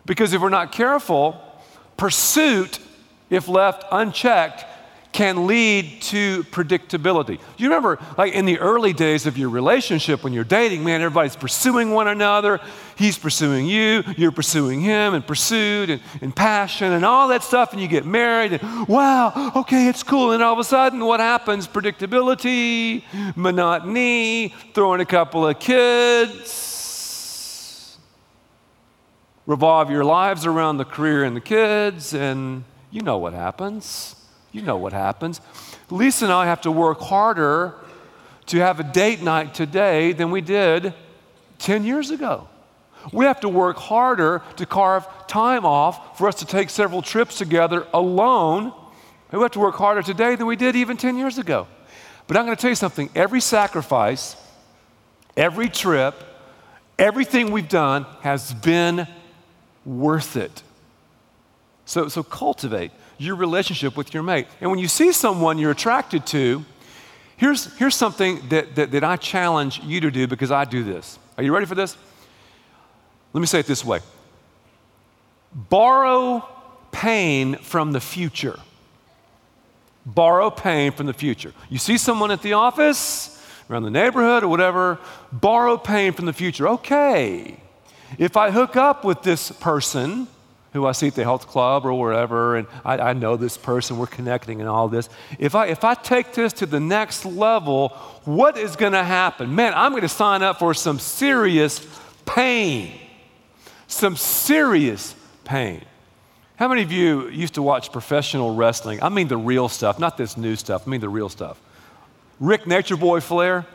Because 0.06 0.32
if 0.32 0.42
we're 0.42 0.48
not 0.48 0.72
careful, 0.72 1.40
pursuit, 1.96 2.80
if 3.30 3.46
left 3.46 3.84
unchecked, 3.92 4.64
can 5.18 5.48
lead 5.48 6.00
to 6.00 6.44
predictability. 6.44 7.40
You 7.56 7.68
remember, 7.68 7.98
like 8.16 8.34
in 8.34 8.44
the 8.44 8.60
early 8.60 8.92
days 8.92 9.26
of 9.26 9.36
your 9.36 9.48
relationship 9.48 10.22
when 10.22 10.32
you're 10.32 10.44
dating, 10.44 10.84
man, 10.84 11.00
everybody's 11.00 11.34
pursuing 11.34 11.90
one 11.90 12.06
another. 12.06 12.60
He's 12.96 13.18
pursuing 13.18 13.66
you, 13.66 14.04
you're 14.16 14.30
pursuing 14.30 14.80
him, 14.80 15.14
and 15.14 15.26
pursuit 15.26 15.90
and, 15.90 16.00
and 16.20 16.36
passion 16.36 16.92
and 16.92 17.04
all 17.04 17.26
that 17.28 17.42
stuff, 17.42 17.72
and 17.72 17.82
you 17.82 17.88
get 17.88 18.06
married, 18.06 18.52
and 18.52 18.86
wow, 18.86 19.50
okay, 19.56 19.88
it's 19.88 20.04
cool. 20.04 20.30
And 20.30 20.40
all 20.40 20.52
of 20.52 20.60
a 20.60 20.64
sudden, 20.64 21.04
what 21.04 21.18
happens? 21.18 21.66
Predictability, 21.66 23.02
monotony, 23.34 24.54
throwing 24.72 25.00
a 25.00 25.04
couple 25.04 25.44
of 25.48 25.58
kids, 25.58 26.38
revolve 29.46 29.90
your 29.90 30.04
lives 30.04 30.46
around 30.46 30.76
the 30.76 30.84
career 30.84 31.24
and 31.24 31.34
the 31.34 31.40
kids, 31.40 32.14
and 32.14 32.62
you 32.92 33.00
know 33.00 33.18
what 33.18 33.32
happens. 33.32 34.14
You 34.52 34.62
know 34.62 34.76
what 34.76 34.92
happens. 34.92 35.40
Lisa 35.90 36.24
and 36.24 36.32
I 36.32 36.46
have 36.46 36.62
to 36.62 36.70
work 36.70 37.00
harder 37.00 37.74
to 38.46 38.58
have 38.58 38.80
a 38.80 38.84
date 38.84 39.22
night 39.22 39.54
today 39.54 40.12
than 40.12 40.30
we 40.30 40.40
did 40.40 40.94
10 41.58 41.84
years 41.84 42.10
ago. 42.10 42.48
We 43.12 43.26
have 43.26 43.40
to 43.40 43.48
work 43.48 43.76
harder 43.76 44.42
to 44.56 44.66
carve 44.66 45.06
time 45.28 45.64
off 45.64 46.18
for 46.18 46.28
us 46.28 46.36
to 46.36 46.46
take 46.46 46.70
several 46.70 47.02
trips 47.02 47.38
together 47.38 47.86
alone. 47.92 48.72
We 49.30 49.40
have 49.40 49.52
to 49.52 49.60
work 49.60 49.76
harder 49.76 50.02
today 50.02 50.34
than 50.36 50.46
we 50.46 50.56
did 50.56 50.76
even 50.76 50.96
10 50.96 51.16
years 51.16 51.38
ago. 51.38 51.66
But 52.26 52.36
I'm 52.36 52.44
going 52.44 52.56
to 52.56 52.60
tell 52.60 52.70
you 52.70 52.76
something 52.76 53.10
every 53.14 53.40
sacrifice, 53.40 54.36
every 55.36 55.68
trip, 55.68 56.14
everything 56.98 57.50
we've 57.50 57.68
done 57.68 58.04
has 58.20 58.52
been 58.54 59.06
worth 59.84 60.36
it. 60.36 60.62
So, 61.84 62.08
so 62.08 62.22
cultivate 62.22 62.90
your 63.18 63.36
relationship 63.36 63.96
with 63.96 64.14
your 64.14 64.22
mate. 64.22 64.46
And 64.60 64.70
when 64.70 64.78
you 64.78 64.88
see 64.88 65.12
someone 65.12 65.58
you're 65.58 65.72
attracted 65.72 66.26
to, 66.28 66.64
here's, 67.36 67.76
here's 67.76 67.94
something 67.94 68.40
that, 68.48 68.76
that, 68.76 68.92
that 68.92 69.04
I 69.04 69.16
challenge 69.16 69.80
you 69.84 70.00
to 70.00 70.10
do 70.10 70.26
because 70.26 70.50
I 70.50 70.64
do 70.64 70.82
this. 70.84 71.18
Are 71.36 71.42
you 71.42 71.52
ready 71.52 71.66
for 71.66 71.74
this? 71.74 71.96
Let 73.32 73.40
me 73.40 73.46
say 73.46 73.60
it 73.60 73.66
this 73.66 73.84
way 73.84 74.00
borrow 75.52 76.48
pain 76.92 77.56
from 77.56 77.92
the 77.92 78.00
future. 78.00 78.58
Borrow 80.06 80.50
pain 80.50 80.92
from 80.92 81.06
the 81.06 81.12
future. 81.12 81.52
You 81.68 81.78
see 81.78 81.98
someone 81.98 82.30
at 82.30 82.40
the 82.40 82.54
office, 82.54 83.34
around 83.68 83.82
the 83.82 83.90
neighborhood, 83.90 84.42
or 84.42 84.48
whatever, 84.48 84.98
borrow 85.30 85.76
pain 85.76 86.12
from 86.12 86.24
the 86.24 86.32
future. 86.32 86.66
Okay, 86.68 87.60
if 88.16 88.36
I 88.36 88.50
hook 88.50 88.76
up 88.76 89.04
with 89.04 89.22
this 89.22 89.50
person, 89.50 90.28
who 90.78 90.86
I 90.86 90.92
see 90.92 91.08
at 91.08 91.14
the 91.14 91.24
health 91.24 91.46
club 91.46 91.84
or 91.84 91.92
wherever, 91.92 92.56
and 92.56 92.66
I, 92.84 92.98
I, 92.98 93.12
know 93.12 93.36
this 93.36 93.56
person, 93.56 93.98
we're 93.98 94.06
connecting 94.06 94.60
and 94.60 94.68
all 94.68 94.88
this. 94.88 95.08
If 95.38 95.54
I, 95.54 95.66
if 95.66 95.82
I 95.82 95.94
take 95.94 96.34
this 96.34 96.52
to 96.54 96.66
the 96.66 96.78
next 96.78 97.24
level, 97.24 97.88
what 98.24 98.56
is 98.56 98.76
going 98.76 98.92
to 98.92 99.02
happen? 99.02 99.54
Man, 99.54 99.72
I'm 99.74 99.90
going 99.92 100.02
to 100.02 100.08
sign 100.08 100.42
up 100.42 100.60
for 100.60 100.74
some 100.74 100.98
serious 100.98 101.84
pain. 102.24 102.92
Some 103.88 104.16
serious 104.16 105.14
pain. 105.44 105.82
How 106.56 106.68
many 106.68 106.82
of 106.82 106.92
you 106.92 107.28
used 107.28 107.54
to 107.54 107.62
watch 107.62 107.90
professional 107.90 108.54
wrestling? 108.54 109.02
I 109.02 109.08
mean 109.08 109.28
the 109.28 109.36
real 109.36 109.68
stuff, 109.68 109.98
not 109.98 110.16
this 110.16 110.36
new 110.36 110.56
stuff. 110.56 110.86
I 110.86 110.90
mean 110.90 111.00
the 111.00 111.08
real 111.08 111.28
stuff. 111.28 111.60
Ric 112.38 112.66
Nature 112.66 112.96
Boy 112.96 113.20
Flair, 113.20 113.66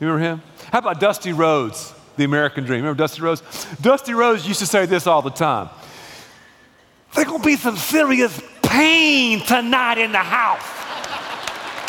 you 0.00 0.06
remember 0.06 0.24
him? 0.24 0.42
How 0.70 0.78
about 0.78 1.00
Dusty 1.00 1.32
Rhodes, 1.32 1.94
the 2.16 2.24
American 2.24 2.64
Dream? 2.64 2.82
Remember 2.82 2.98
Dusty 2.98 3.22
Rhodes? 3.22 3.42
Dusty 3.76 4.14
Rhodes 4.14 4.46
used 4.46 4.60
to 4.60 4.66
say 4.66 4.86
this 4.86 5.06
all 5.06 5.22
the 5.22 5.30
time. 5.30 5.68
There's 7.14 7.28
going 7.28 7.42
to 7.42 7.46
be 7.46 7.56
some 7.56 7.76
serious 7.76 8.42
pain 8.62 9.40
tonight 9.40 9.98
in 9.98 10.10
the 10.10 10.18
house. 10.18 10.62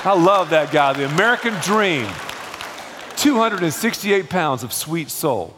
I 0.06 0.14
love 0.14 0.52
that 0.52 0.72
guy, 0.72 0.94
the 0.94 1.08
American 1.08 1.56
dream. 1.62 2.08
268 3.16 4.30
pounds 4.30 4.62
of 4.62 4.72
sweet 4.72 5.10
soul. 5.10 5.56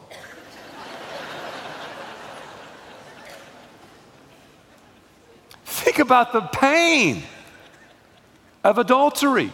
Think 5.65 5.99
about 5.99 6.31
the 6.31 6.41
pain 6.41 7.23
of 8.63 8.77
adultery. 8.77 9.51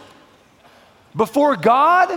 Before 1.16 1.56
God, 1.56 2.16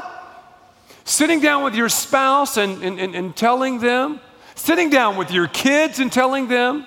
sitting 1.04 1.40
down 1.40 1.64
with 1.64 1.74
your 1.74 1.90
spouse 1.90 2.58
and, 2.58 2.84
and, 2.84 3.00
and, 3.00 3.16
and 3.16 3.36
telling 3.36 3.80
them, 3.80 4.20
sitting 4.54 4.92
down 4.92 5.18
with 5.18 5.32
your 5.32 5.48
kids 5.48 6.00
and 6.00 6.12
telling 6.12 6.48
them, 6.48 6.86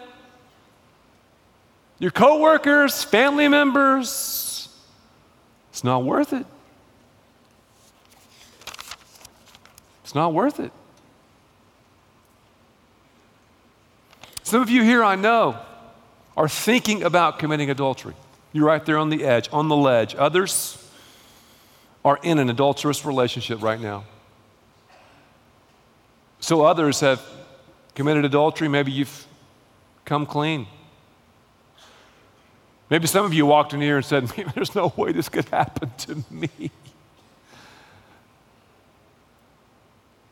your 2.01 2.11
coworkers, 2.11 3.05
family 3.05 3.47
members. 3.47 4.69
It's 5.71 5.85
not 5.85 6.03
worth 6.03 6.33
it. 6.33 6.47
It's 10.03 10.15
not 10.15 10.35
worth 10.35 10.59
it. 10.59 10.73
Some 14.43 14.61
of 14.61 14.71
you 14.71 14.83
here, 14.83 15.05
I 15.05 15.15
know, 15.15 15.57
are 16.37 16.49
thinking 16.49 17.05
about 17.05 17.39
committing 17.39 17.71
adultery. 17.71 18.15
You're 18.53 18.67
right 18.67 18.85
there 18.85 18.99
on 18.99 19.11
the 19.11 19.23
edge, 19.23 19.49
on 19.53 19.69
the 19.69 19.77
ledge. 19.77 20.17
Others 20.17 20.77
are 22.05 22.19
in 22.23 22.39
an 22.39 22.51
adulterous 22.51 23.05
relationship 23.05 23.63
right 23.63 23.81
now. 23.81 24.05
So 26.41 26.63
others 26.63 26.99
have 27.01 27.23
committed 27.95 28.25
adultery. 28.25 28.67
Maybe 28.67 28.91
you've 28.91 29.27
come 30.05 30.27
clean. 30.27 30.67
Maybe 32.91 33.07
some 33.07 33.25
of 33.25 33.33
you 33.33 33.47
walked 33.47 33.73
in 33.73 33.81
here 33.81 33.97
and 33.97 34.05
said, 34.05 34.27
There's 34.55 34.75
no 34.75 34.93
way 34.97 35.13
this 35.13 35.29
could 35.29 35.49
happen 35.49 35.93
to 35.99 36.25
me. 36.31 36.71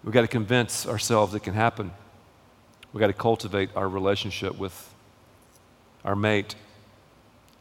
We've 0.02 0.12
got 0.12 0.22
to 0.22 0.28
convince 0.28 0.86
ourselves 0.86 1.34
it 1.34 1.42
can 1.42 1.54
happen. 1.54 1.92
We've 2.92 3.00
got 3.00 3.08
to 3.08 3.12
cultivate 3.12 3.70
our 3.76 3.88
relationship 3.88 4.58
with 4.58 4.94
our 6.04 6.16
mate 6.16 6.54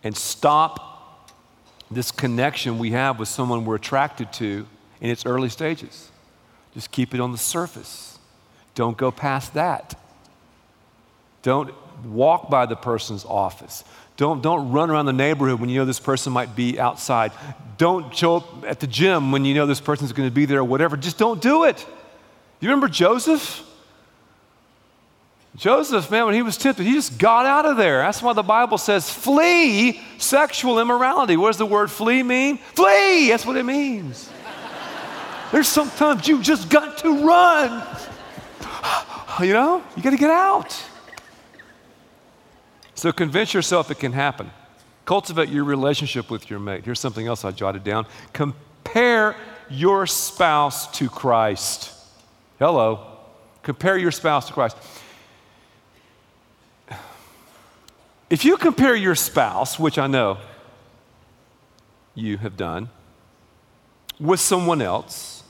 and 0.03 0.15
stop 0.15 1.31
this 1.91 2.11
connection 2.11 2.79
we 2.79 2.91
have 2.91 3.19
with 3.19 3.27
someone 3.27 3.65
we're 3.65 3.75
attracted 3.75 4.31
to 4.33 4.65
in 5.01 5.09
its 5.09 5.25
early 5.25 5.49
stages. 5.49 6.09
Just 6.73 6.91
keep 6.91 7.13
it 7.13 7.19
on 7.19 7.31
the 7.31 7.37
surface. 7.37 8.17
Don't 8.75 8.97
go 8.97 9.11
past 9.11 9.53
that. 9.53 9.99
Don't 11.41 11.73
walk 12.05 12.49
by 12.49 12.65
the 12.65 12.75
person's 12.75 13.25
office. 13.25 13.83
Don't, 14.17 14.41
don't 14.41 14.71
run 14.71 14.89
around 14.89 15.05
the 15.05 15.13
neighborhood 15.13 15.59
when 15.59 15.69
you 15.69 15.79
know 15.79 15.85
this 15.85 15.99
person 15.99 16.33
might 16.33 16.55
be 16.55 16.79
outside. 16.79 17.31
Don't 17.77 18.13
show 18.15 18.37
up 18.37 18.65
at 18.65 18.79
the 18.79 18.87
gym 18.87 19.31
when 19.31 19.45
you 19.45 19.53
know 19.53 19.67
this 19.67 19.79
person's 19.79 20.11
going 20.11 20.27
to 20.27 20.33
be 20.33 20.45
there 20.45 20.59
or 20.59 20.63
whatever. 20.63 20.97
Just 20.97 21.19
don't 21.19 21.39
do 21.39 21.65
it. 21.65 21.85
You 22.59 22.69
remember 22.69 22.87
Joseph? 22.87 23.63
Joseph, 25.55 26.09
man, 26.09 26.25
when 26.25 26.33
he 26.33 26.41
was 26.41 26.57
tempted, 26.57 26.85
he 26.85 26.93
just 26.93 27.17
got 27.17 27.45
out 27.45 27.65
of 27.65 27.77
there. 27.77 27.99
That's 27.99 28.21
why 28.21 28.33
the 28.33 28.43
Bible 28.43 28.77
says, 28.77 29.09
flee 29.09 30.01
sexual 30.17 30.79
immorality. 30.79 31.37
What 31.37 31.49
does 31.49 31.57
the 31.57 31.65
word 31.65 31.89
flee 31.89 32.21
mean? 32.21 32.57
Flee! 32.57 33.29
That's 33.29 33.45
what 33.45 33.57
it 33.57 33.63
means. 33.63 34.29
There's 35.51 35.67
sometimes 35.67 36.27
you 36.27 36.41
just 36.41 36.69
got 36.69 36.97
to 36.99 37.25
run. 37.25 37.85
You 39.39 39.53
know, 39.53 39.83
you 39.95 40.01
got 40.01 40.09
to 40.09 40.17
get 40.17 40.31
out. 40.31 40.83
So 42.97 43.11
convince 43.11 43.53
yourself 43.53 43.91
it 43.91 43.99
can 43.99 44.11
happen. 44.11 44.49
Cultivate 45.05 45.49
your 45.49 45.63
relationship 45.63 46.31
with 46.31 46.49
your 46.49 46.59
mate. 46.59 46.83
Here's 46.83 46.99
something 46.99 47.27
else 47.27 47.45
I 47.45 47.51
jotted 47.51 47.83
down. 47.83 48.07
Compare 48.33 49.35
your 49.69 50.07
spouse 50.07 50.91
to 50.97 51.07
Christ. 51.07 51.93
Hello. 52.57 53.05
Compare 53.61 53.99
your 53.99 54.09
spouse 54.09 54.47
to 54.47 54.53
Christ. 54.53 54.75
If 58.31 58.43
you 58.43 58.57
compare 58.57 58.95
your 58.95 59.15
spouse, 59.15 59.77
which 59.77 59.99
I 59.99 60.07
know 60.07 60.39
you 62.15 62.37
have 62.37 62.57
done, 62.57 62.89
with 64.19 64.39
someone 64.39 64.81
else, 64.81 65.43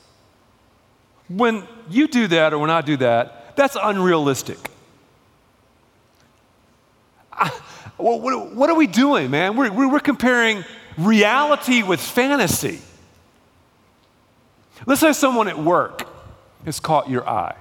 when 1.28 1.66
you 1.88 2.08
do 2.08 2.26
that 2.26 2.52
or 2.52 2.58
when 2.58 2.70
I 2.70 2.82
do 2.82 2.98
that, 2.98 3.56
that's 3.56 3.76
unrealistic. 3.80 4.58
what, 7.96 8.54
what, 8.54 8.70
are 8.70 8.76
we 8.76 8.86
doing, 8.86 9.30
man? 9.30 9.56
We're, 9.56 9.72
we're 9.72 10.00
comparing 10.00 10.64
reality 10.96 11.82
with 11.82 12.00
fantasy. 12.00 12.80
Let's 14.86 15.00
say 15.00 15.12
someone 15.12 15.48
at 15.48 15.58
work 15.58 16.08
has 16.64 16.80
caught 16.80 17.10
your 17.10 17.28
eye. 17.28 17.56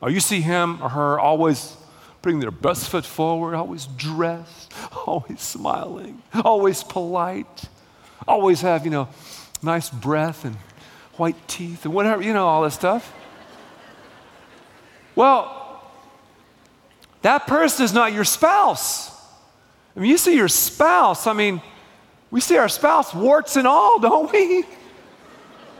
Or 0.00 0.10
you 0.10 0.20
see 0.20 0.40
him 0.40 0.82
or 0.82 0.88
her 0.90 1.18
always 1.18 1.76
putting 2.22 2.40
their 2.40 2.50
best 2.50 2.88
foot 2.88 3.04
forward, 3.04 3.54
always 3.54 3.86
dressed, 3.86 4.72
always 5.06 5.40
smiling, 5.40 6.22
always 6.44 6.82
polite, 6.82 7.68
always 8.26 8.60
have, 8.60 8.84
you 8.84 8.90
know, 8.90 9.08
nice 9.62 9.90
breath 9.90 10.44
and 10.44 10.56
white 11.16 11.36
teeth 11.48 11.84
and 11.84 11.94
whatever, 11.94 12.22
you 12.22 12.32
know, 12.32 12.46
all 12.46 12.62
this 12.62 12.74
stuff. 12.74 13.12
Well, 15.14 15.61
that 17.22 17.46
person 17.46 17.84
is 17.84 17.92
not 17.92 18.12
your 18.12 18.24
spouse. 18.24 19.10
I 19.96 20.00
mean, 20.00 20.10
you 20.10 20.18
see 20.18 20.36
your 20.36 20.48
spouse, 20.48 21.26
I 21.26 21.32
mean, 21.32 21.62
we 22.30 22.40
see 22.40 22.56
our 22.56 22.68
spouse 22.68 23.14
warts 23.14 23.56
and 23.56 23.66
all, 23.66 23.98
don't 24.00 24.32
we? 24.32 24.64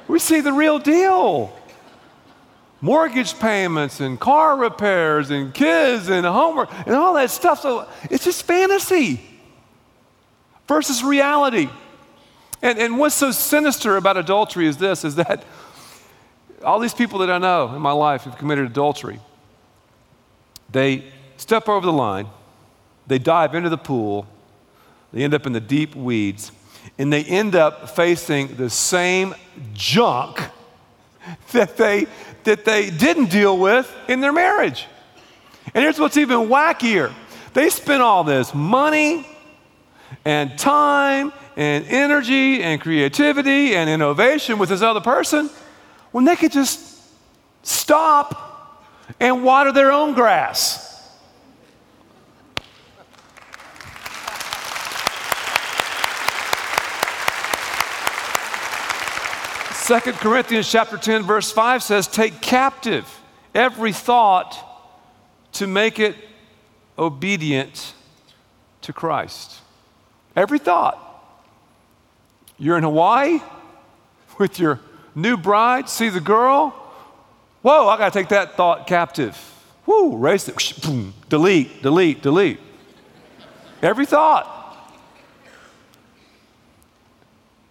We 0.06 0.18
see 0.18 0.40
the 0.40 0.52
real 0.52 0.78
deal. 0.78 1.56
Mortgage 2.80 3.38
payments 3.38 4.00
and 4.00 4.18
car 4.18 4.56
repairs 4.56 5.30
and 5.30 5.54
kids 5.54 6.08
and 6.08 6.26
homework 6.26 6.68
and 6.84 6.94
all 6.94 7.14
that 7.14 7.30
stuff. 7.30 7.60
So 7.60 7.88
it's 8.10 8.24
just 8.24 8.42
fantasy 8.42 9.20
versus 10.66 11.02
reality. 11.04 11.68
And, 12.60 12.78
and 12.78 12.98
what's 12.98 13.14
so 13.14 13.30
sinister 13.30 13.96
about 13.96 14.16
adultery 14.16 14.66
is 14.66 14.76
this 14.76 15.04
is 15.04 15.14
that 15.16 15.44
all 16.64 16.78
these 16.78 16.94
people 16.94 17.20
that 17.20 17.30
I 17.30 17.38
know 17.38 17.74
in 17.74 17.80
my 17.80 17.92
life 17.92 18.22
who've 18.22 18.36
committed 18.36 18.66
adultery, 18.66 19.20
they 20.70 21.11
step 21.42 21.68
over 21.68 21.84
the 21.84 21.92
line, 21.92 22.28
they 23.08 23.18
dive 23.18 23.54
into 23.56 23.68
the 23.68 23.76
pool, 23.76 24.26
they 25.12 25.24
end 25.24 25.34
up 25.34 25.44
in 25.44 25.52
the 25.52 25.60
deep 25.60 25.96
weeds, 25.96 26.52
and 26.98 27.12
they 27.12 27.24
end 27.24 27.56
up 27.56 27.90
facing 27.90 28.54
the 28.56 28.70
same 28.70 29.34
junk 29.74 30.40
that 31.52 31.76
they, 31.76 32.06
that 32.44 32.64
they 32.64 32.90
didn't 32.90 33.30
deal 33.30 33.58
with 33.58 33.92
in 34.08 34.20
their 34.20 34.32
marriage. 34.32 34.86
And 35.74 35.82
here's 35.82 35.98
what's 35.98 36.16
even 36.16 36.48
wackier 36.48 37.12
they 37.54 37.68
spend 37.68 38.02
all 38.02 38.24
this 38.24 38.54
money 38.54 39.26
and 40.24 40.56
time 40.58 41.32
and 41.56 41.84
energy 41.86 42.62
and 42.62 42.80
creativity 42.80 43.74
and 43.74 43.90
innovation 43.90 44.58
with 44.58 44.68
this 44.70 44.80
other 44.80 45.00
person 45.00 45.50
when 46.12 46.24
they 46.24 46.36
could 46.36 46.52
just 46.52 47.02
stop 47.62 48.84
and 49.20 49.42
water 49.44 49.72
their 49.72 49.92
own 49.92 50.14
grass. 50.14 50.91
2 59.84 59.98
Corinthians 60.12 60.70
chapter 60.70 60.96
10 60.96 61.24
verse 61.24 61.50
5 61.50 61.82
says 61.82 62.06
take 62.06 62.40
captive 62.40 63.20
every 63.52 63.92
thought 63.92 64.56
to 65.52 65.66
make 65.66 65.98
it 65.98 66.14
obedient 66.96 67.94
to 68.82 68.92
Christ. 68.92 69.60
Every 70.36 70.60
thought. 70.60 70.98
You're 72.58 72.78
in 72.78 72.84
Hawaii 72.84 73.40
with 74.38 74.60
your 74.60 74.78
new 75.16 75.36
bride, 75.36 75.88
see 75.88 76.10
the 76.10 76.20
girl. 76.20 76.70
Whoa, 77.62 77.88
I 77.88 77.98
got 77.98 78.12
to 78.12 78.18
take 78.18 78.28
that 78.28 78.56
thought 78.56 78.86
captive. 78.86 79.36
Whoo, 79.84 80.16
race 80.16 80.48
it. 80.48 80.56
Delete, 81.28 81.82
delete, 81.82 82.22
delete. 82.22 82.60
Every 83.82 84.06
thought. 84.06 84.61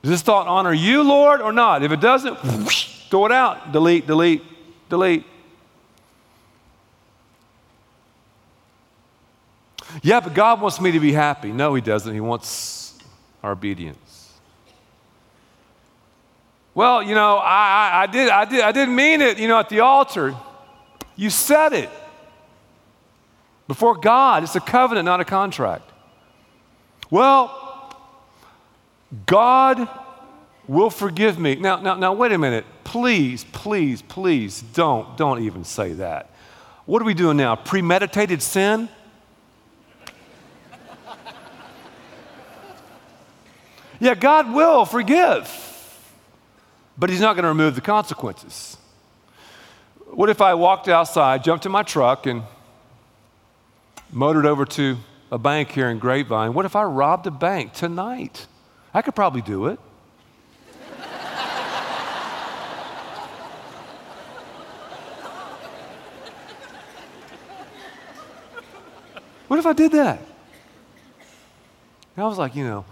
Does 0.01 0.09
this 0.11 0.21
thought 0.21 0.47
honor 0.47 0.73
you, 0.73 1.03
Lord, 1.03 1.41
or 1.41 1.51
not? 1.51 1.83
If 1.83 1.91
it 1.91 2.01
doesn't, 2.01 2.43
whoosh, 2.43 3.05
throw 3.09 3.25
it 3.25 3.31
out. 3.31 3.71
Delete, 3.71 4.07
delete, 4.07 4.43
delete. 4.89 5.25
Yeah, 10.01 10.21
but 10.21 10.33
God 10.33 10.61
wants 10.61 10.79
me 10.81 10.91
to 10.91 10.99
be 10.99 11.11
happy. 11.11 11.51
No, 11.51 11.75
He 11.75 11.81
doesn't. 11.81 12.13
He 12.13 12.21
wants 12.21 12.97
our 13.43 13.51
obedience. 13.51 14.33
Well, 16.73 17.03
you 17.03 17.15
know, 17.15 17.35
I, 17.35 17.91
I, 17.91 18.01
I, 18.03 18.07
did, 18.07 18.29
I, 18.29 18.45
did, 18.45 18.61
I 18.61 18.71
didn't 18.71 18.95
mean 18.95 19.21
it, 19.21 19.37
you 19.37 19.47
know, 19.47 19.59
at 19.59 19.69
the 19.69 19.81
altar. 19.81 20.35
You 21.17 21.29
said 21.29 21.73
it 21.73 21.89
before 23.67 23.95
God. 23.95 24.43
It's 24.43 24.55
a 24.55 24.61
covenant, 24.61 25.05
not 25.05 25.19
a 25.19 25.25
contract. 25.25 25.89
Well, 27.09 27.60
God 29.25 29.87
will 30.67 30.89
forgive 30.89 31.37
me. 31.37 31.55
Now, 31.55 31.81
now, 31.81 31.95
now, 31.95 32.13
wait 32.13 32.31
a 32.31 32.37
minute. 32.37 32.65
Please, 32.83 33.43
please, 33.51 34.01
please 34.01 34.61
don't, 34.61 35.17
don't 35.17 35.43
even 35.43 35.63
say 35.63 35.93
that. 35.93 36.29
What 36.85 37.01
are 37.01 37.05
we 37.05 37.13
doing 37.13 37.37
now? 37.37 37.55
Premeditated 37.55 38.41
sin? 38.41 38.89
yeah, 43.99 44.15
God 44.15 44.53
will 44.53 44.85
forgive, 44.85 45.49
but 46.97 47.09
He's 47.09 47.21
not 47.21 47.35
going 47.35 47.43
to 47.43 47.49
remove 47.49 47.75
the 47.75 47.81
consequences. 47.81 48.77
What 50.07 50.29
if 50.29 50.41
I 50.41 50.53
walked 50.53 50.87
outside, 50.87 51.43
jumped 51.43 51.65
in 51.65 51.71
my 51.71 51.83
truck, 51.83 52.25
and 52.25 52.43
motored 54.11 54.45
over 54.45 54.65
to 54.65 54.97
a 55.31 55.37
bank 55.37 55.71
here 55.71 55.89
in 55.89 55.99
Grapevine? 55.99 56.53
What 56.53 56.65
if 56.65 56.75
I 56.75 56.83
robbed 56.83 57.27
a 57.27 57.31
bank 57.31 57.73
tonight? 57.73 58.47
I 58.93 59.01
could 59.01 59.15
probably 59.15 59.41
do 59.41 59.67
it. 59.67 59.79
what 69.47 69.59
if 69.59 69.65
I 69.65 69.73
did 69.73 69.93
that? 69.93 70.19
And 72.15 72.25
I 72.25 72.27
was 72.27 72.37
like, 72.37 72.55
you 72.55 72.65
know, 72.65 72.85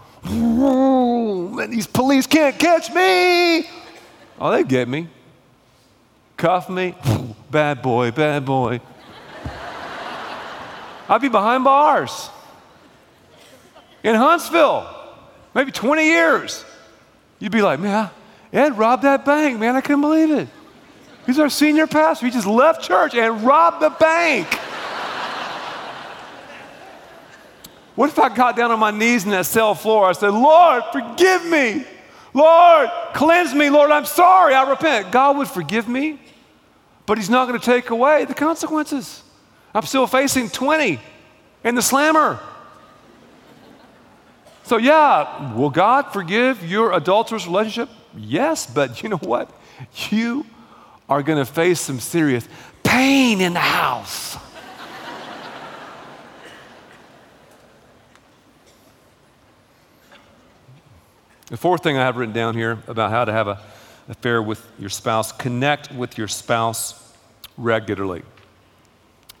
man, 1.50 1.70
these 1.70 1.86
police 1.86 2.26
can't 2.26 2.58
catch 2.58 2.90
me. 2.92 3.68
Oh, 4.38 4.50
they 4.50 4.64
get 4.64 4.88
me. 4.88 5.08
Cuff 6.38 6.70
me. 6.70 6.94
bad 7.50 7.82
boy, 7.82 8.10
bad 8.10 8.46
boy. 8.46 8.80
I'd 11.08 11.20
be 11.20 11.28
behind 11.28 11.64
bars 11.64 12.30
in 14.02 14.14
Huntsville 14.14 14.99
maybe 15.54 15.72
20 15.72 16.04
years. 16.04 16.64
You'd 17.38 17.52
be 17.52 17.62
like, 17.62 17.80
man, 17.80 18.10
Ed 18.52 18.76
robbed 18.76 19.04
that 19.04 19.24
bank, 19.24 19.58
man. 19.58 19.76
I 19.76 19.80
couldn't 19.80 20.00
believe 20.00 20.30
it. 20.30 20.48
He's 21.26 21.38
our 21.38 21.50
senior 21.50 21.86
pastor. 21.86 22.26
He 22.26 22.32
just 22.32 22.46
left 22.46 22.82
church 22.82 23.14
and 23.14 23.42
robbed 23.42 23.80
the 23.80 23.90
bank. 23.90 24.46
What 27.94 28.08
if 28.08 28.18
I 28.18 28.34
got 28.34 28.56
down 28.56 28.70
on 28.70 28.78
my 28.78 28.90
knees 28.90 29.24
in 29.24 29.30
that 29.30 29.46
cell 29.46 29.74
floor? 29.74 30.06
I 30.08 30.12
said, 30.12 30.30
Lord, 30.30 30.82
forgive 30.92 31.44
me. 31.44 31.84
Lord, 32.32 32.88
cleanse 33.12 33.54
me. 33.54 33.68
Lord, 33.68 33.90
I'm 33.90 34.06
sorry. 34.06 34.54
I 34.54 34.68
repent. 34.70 35.12
God 35.12 35.36
would 35.36 35.48
forgive 35.48 35.88
me, 35.88 36.18
but 37.04 37.18
He's 37.18 37.28
not 37.28 37.46
going 37.46 37.60
to 37.60 37.64
take 37.64 37.90
away 37.90 38.24
the 38.24 38.34
consequences. 38.34 39.22
I'm 39.74 39.82
still 39.82 40.06
facing 40.06 40.48
20 40.48 40.98
in 41.64 41.74
the 41.74 41.82
slammer. 41.82 42.40
So, 44.70 44.76
yeah, 44.76 45.52
will 45.56 45.70
God 45.70 46.12
forgive 46.12 46.64
your 46.64 46.92
adulterous 46.92 47.44
relationship? 47.44 47.88
Yes, 48.16 48.68
but 48.72 49.02
you 49.02 49.08
know 49.08 49.16
what? 49.16 49.50
You 50.10 50.46
are 51.08 51.24
going 51.24 51.44
to 51.44 51.44
face 51.44 51.80
some 51.80 51.98
serious 51.98 52.48
pain 52.84 53.40
in 53.40 53.54
the 53.54 53.58
house. 53.58 54.36
The 61.48 61.56
fourth 61.56 61.82
thing 61.82 61.96
I 61.96 62.02
have 62.02 62.16
written 62.16 62.32
down 62.32 62.54
here 62.54 62.78
about 62.86 63.10
how 63.10 63.24
to 63.24 63.32
have 63.32 63.48
an 63.48 63.56
affair 64.08 64.40
with 64.40 64.64
your 64.78 64.88
spouse 64.88 65.32
connect 65.32 65.90
with 65.90 66.16
your 66.16 66.28
spouse 66.28 67.12
regularly. 67.58 68.22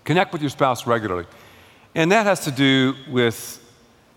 Connect 0.02 0.32
with 0.32 0.42
your 0.42 0.50
spouse 0.50 0.88
regularly. 0.88 1.26
And 1.94 2.10
that 2.10 2.26
has 2.26 2.40
to 2.46 2.50
do 2.50 2.96
with 3.08 3.60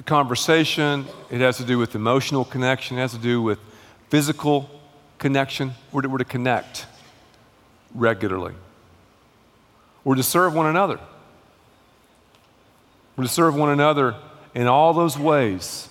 conversation, 0.02 1.06
it 1.30 1.42
has 1.42 1.58
to 1.58 1.64
do 1.64 1.78
with 1.78 1.96
emotional 1.96 2.44
connection, 2.44 2.98
it 2.98 3.02
has 3.02 3.12
to 3.12 3.20
do 3.20 3.42
with 3.42 3.60
physical 4.10 4.70
connection. 5.20 5.74
We're 5.92 6.02
to, 6.02 6.10
we're 6.10 6.18
to 6.18 6.26
connect 6.26 6.86
regularly. 7.94 8.54
We're 10.04 10.16
to 10.16 10.24
serve 10.24 10.54
one 10.54 10.66
another. 10.66 11.00
We're 13.16 13.26
to 13.26 13.30
serve 13.30 13.56
one 13.56 13.70
another 13.70 14.16
in 14.56 14.68
all 14.68 14.94
those 14.94 15.18
ways 15.18 15.88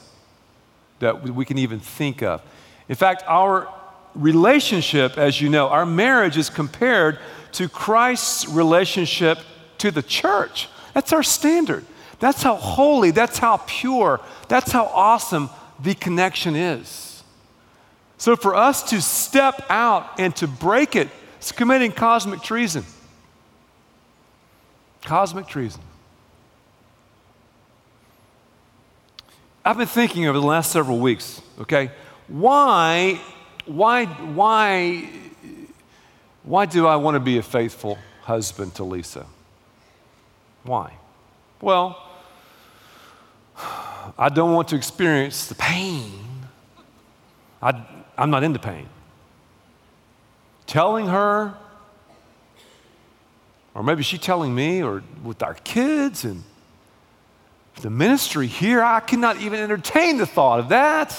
that 0.99 1.23
we 1.23 1.45
can 1.45 1.59
even 1.59 1.81
think 1.81 2.23
of. 2.23 2.43
In 2.88 2.95
fact, 2.95 3.23
our 3.27 3.73
relationship, 4.15 5.17
as 5.17 5.41
you 5.41 5.49
know, 5.49 5.69
our 5.69 5.87
marriage 5.87 6.37
is 6.37 6.51
compared 6.51 7.19
to 7.53 7.69
Christ's 7.69 8.49
relationship 8.49 9.38
to 9.79 9.91
the 9.91 10.03
church. 10.03 10.69
That's 10.95 11.12
our 11.12 11.23
standard. 11.23 11.85
That's 12.23 12.41
how 12.41 12.55
holy, 12.55 13.11
that's 13.11 13.39
how 13.39 13.57
pure, 13.67 14.21
that's 14.47 14.71
how 14.71 14.85
awesome 14.95 15.51
the 15.81 15.93
connection 15.93 16.55
is. 16.55 17.25
So 18.17 18.37
for 18.37 18.55
us 18.55 18.85
to 18.91 19.03
step 19.03 19.65
out 19.69 20.21
and 20.21 20.35
to 20.37 20.47
break 20.47 20.95
it, 20.95 21.09
it's 21.39 21.51
committing 21.51 21.91
cosmic 21.91 22.41
treason. 22.41 22.85
Cosmic 25.05 25.49
treason. 25.49 25.81
I've 29.65 29.77
been 29.77 29.89
thinking 29.89 30.29
over 30.29 30.39
the 30.39 30.47
last 30.47 30.71
several 30.71 31.01
weeks, 31.01 31.43
okay, 31.63 31.91
why, 32.29 33.21
why, 33.67 34.05
why, 34.07 35.11
why 36.45 36.67
do 36.67 36.87
I 36.87 36.95
want 36.95 37.17
to 37.17 37.21
be 37.21 37.39
a 37.39 37.43
faithful 37.43 37.99
husband 38.21 38.77
to 38.77 38.85
Lisa? 38.85 39.27
Why? 40.63 40.93
Well, 41.61 42.11
I 44.19 44.29
don't 44.29 44.53
want 44.53 44.69
to 44.69 44.77
experience 44.77 45.47
the 45.47 45.55
pain. 45.55 46.12
I, 47.62 47.85
I'm 48.19 48.31
not 48.31 48.43
into 48.43 48.59
pain. 48.59 48.88
Telling 50.67 51.07
her, 51.07 51.55
or 53.75 53.83
maybe 53.83 54.03
she 54.03 54.19
telling 54.19 54.55
me, 54.55 54.83
or 54.83 55.03
with 55.23 55.43
our 55.43 55.55
kids 55.55 56.25
and 56.25 56.43
the 57.81 57.91
ministry 57.91 58.47
here, 58.47 58.83
I 58.83 59.01
cannot 59.01 59.41
even 59.41 59.61
entertain 59.61 60.19
the 60.19 60.27
thought 60.27 60.61
of 60.61 60.69
that. 60.69 61.17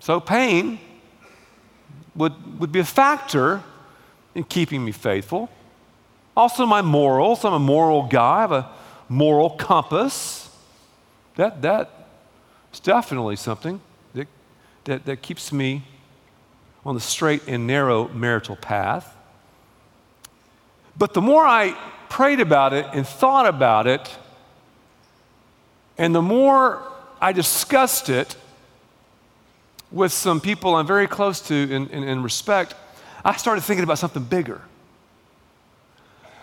So, 0.00 0.20
pain 0.20 0.80
would, 2.14 2.60
would 2.60 2.72
be 2.72 2.80
a 2.80 2.84
factor 2.84 3.62
in 4.34 4.44
keeping 4.44 4.84
me 4.84 4.92
faithful. 4.92 5.50
Also, 6.36 6.66
my 6.66 6.82
morals. 6.82 7.44
I'm 7.44 7.52
a 7.52 7.58
moral 7.58 8.04
guy, 8.04 8.38
I 8.38 8.40
have 8.40 8.52
a 8.52 8.70
moral 9.08 9.50
compass. 9.50 10.41
That, 11.36 11.62
that 11.62 12.08
is 12.72 12.80
definitely 12.80 13.36
something 13.36 13.80
that, 14.14 14.28
that, 14.84 15.04
that 15.06 15.22
keeps 15.22 15.52
me 15.52 15.84
on 16.84 16.94
the 16.94 17.00
straight 17.00 17.42
and 17.46 17.66
narrow 17.66 18.08
marital 18.08 18.56
path. 18.56 19.16
But 20.96 21.14
the 21.14 21.22
more 21.22 21.46
I 21.46 21.76
prayed 22.08 22.40
about 22.40 22.72
it 22.72 22.86
and 22.92 23.06
thought 23.06 23.46
about 23.46 23.86
it, 23.86 24.18
and 25.96 26.14
the 26.14 26.22
more 26.22 26.82
I 27.20 27.32
discussed 27.32 28.08
it 28.08 28.36
with 29.90 30.12
some 30.12 30.40
people 30.40 30.74
I'm 30.74 30.86
very 30.86 31.06
close 31.06 31.40
to 31.48 31.54
in, 31.54 31.88
in, 31.88 32.02
in 32.02 32.22
respect, 32.22 32.74
I 33.24 33.36
started 33.36 33.60
thinking 33.62 33.84
about 33.84 33.98
something 33.98 34.24
bigger. 34.24 34.60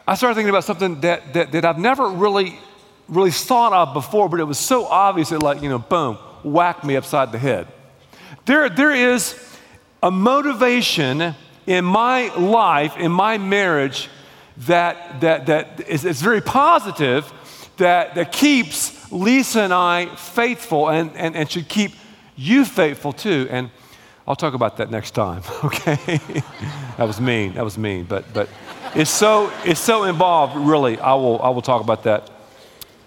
I 0.08 0.16
started 0.16 0.36
thinking 0.36 0.50
about 0.50 0.64
something 0.64 1.02
that, 1.02 1.34
that, 1.34 1.52
that 1.52 1.66
I've 1.66 1.78
never 1.78 2.10
really, 2.10 2.58
really 3.10 3.32
thought 3.32 3.74
of 3.74 3.94
before, 3.94 4.30
but 4.30 4.40
it 4.40 4.46
was 4.46 4.60
so 4.60 4.86
obvious 4.86 5.32
it 5.32 5.42
like, 5.42 5.62
you 5.62 5.70
know, 5.70 5.80
boom, 5.80 6.16
whacked 6.44 6.84
me 6.84 6.96
upside 6.96 7.32
the 7.32 7.40
head. 7.40 7.68
There, 8.46 8.70
there 8.70 8.94
is 8.94 9.36
a 10.02 10.12
motivation 10.12 11.36
in 11.66 11.86
my 11.86 12.34
life, 12.36 12.98
in 12.98 13.12
my 13.12 13.38
marriage, 13.38 14.10
that, 14.68 15.22
that, 15.22 15.46
that 15.46 15.88
is, 15.88 16.06
is 16.06 16.22
very 16.22 16.42
positive, 16.42 17.32
that, 17.78 18.16
that 18.16 18.32
keeps 18.32 19.12
Lisa 19.12 19.62
and 19.62 19.74
I 19.74 20.08
faithful 20.16 20.90
and, 20.90 21.12
and, 21.16 21.36
and 21.36 21.50
should 21.50 21.68
keep 21.68 21.94
you 22.36 22.66
faithful 22.66 23.14
too. 23.14 23.48
And 23.50 23.70
I'll 24.28 24.36
talk 24.36 24.54
about 24.54 24.78
that 24.78 24.92
next 24.92 25.12
time, 25.12 25.44
okay? 25.64 26.20
that 26.98 27.08
was 27.08 27.22
mean. 27.22 27.54
That 27.54 27.64
was 27.64 27.78
mean. 27.78 28.06
But, 28.06 28.32
but 28.34 28.50
it's, 28.96 29.10
so, 29.10 29.52
it's 29.64 29.80
so 29.80 30.04
involved, 30.04 30.56
really. 30.56 31.00
I 31.00 31.14
will, 31.14 31.42
I 31.42 31.50
will 31.50 31.62
talk 31.62 31.82
about 31.82 32.04
that 32.04 32.30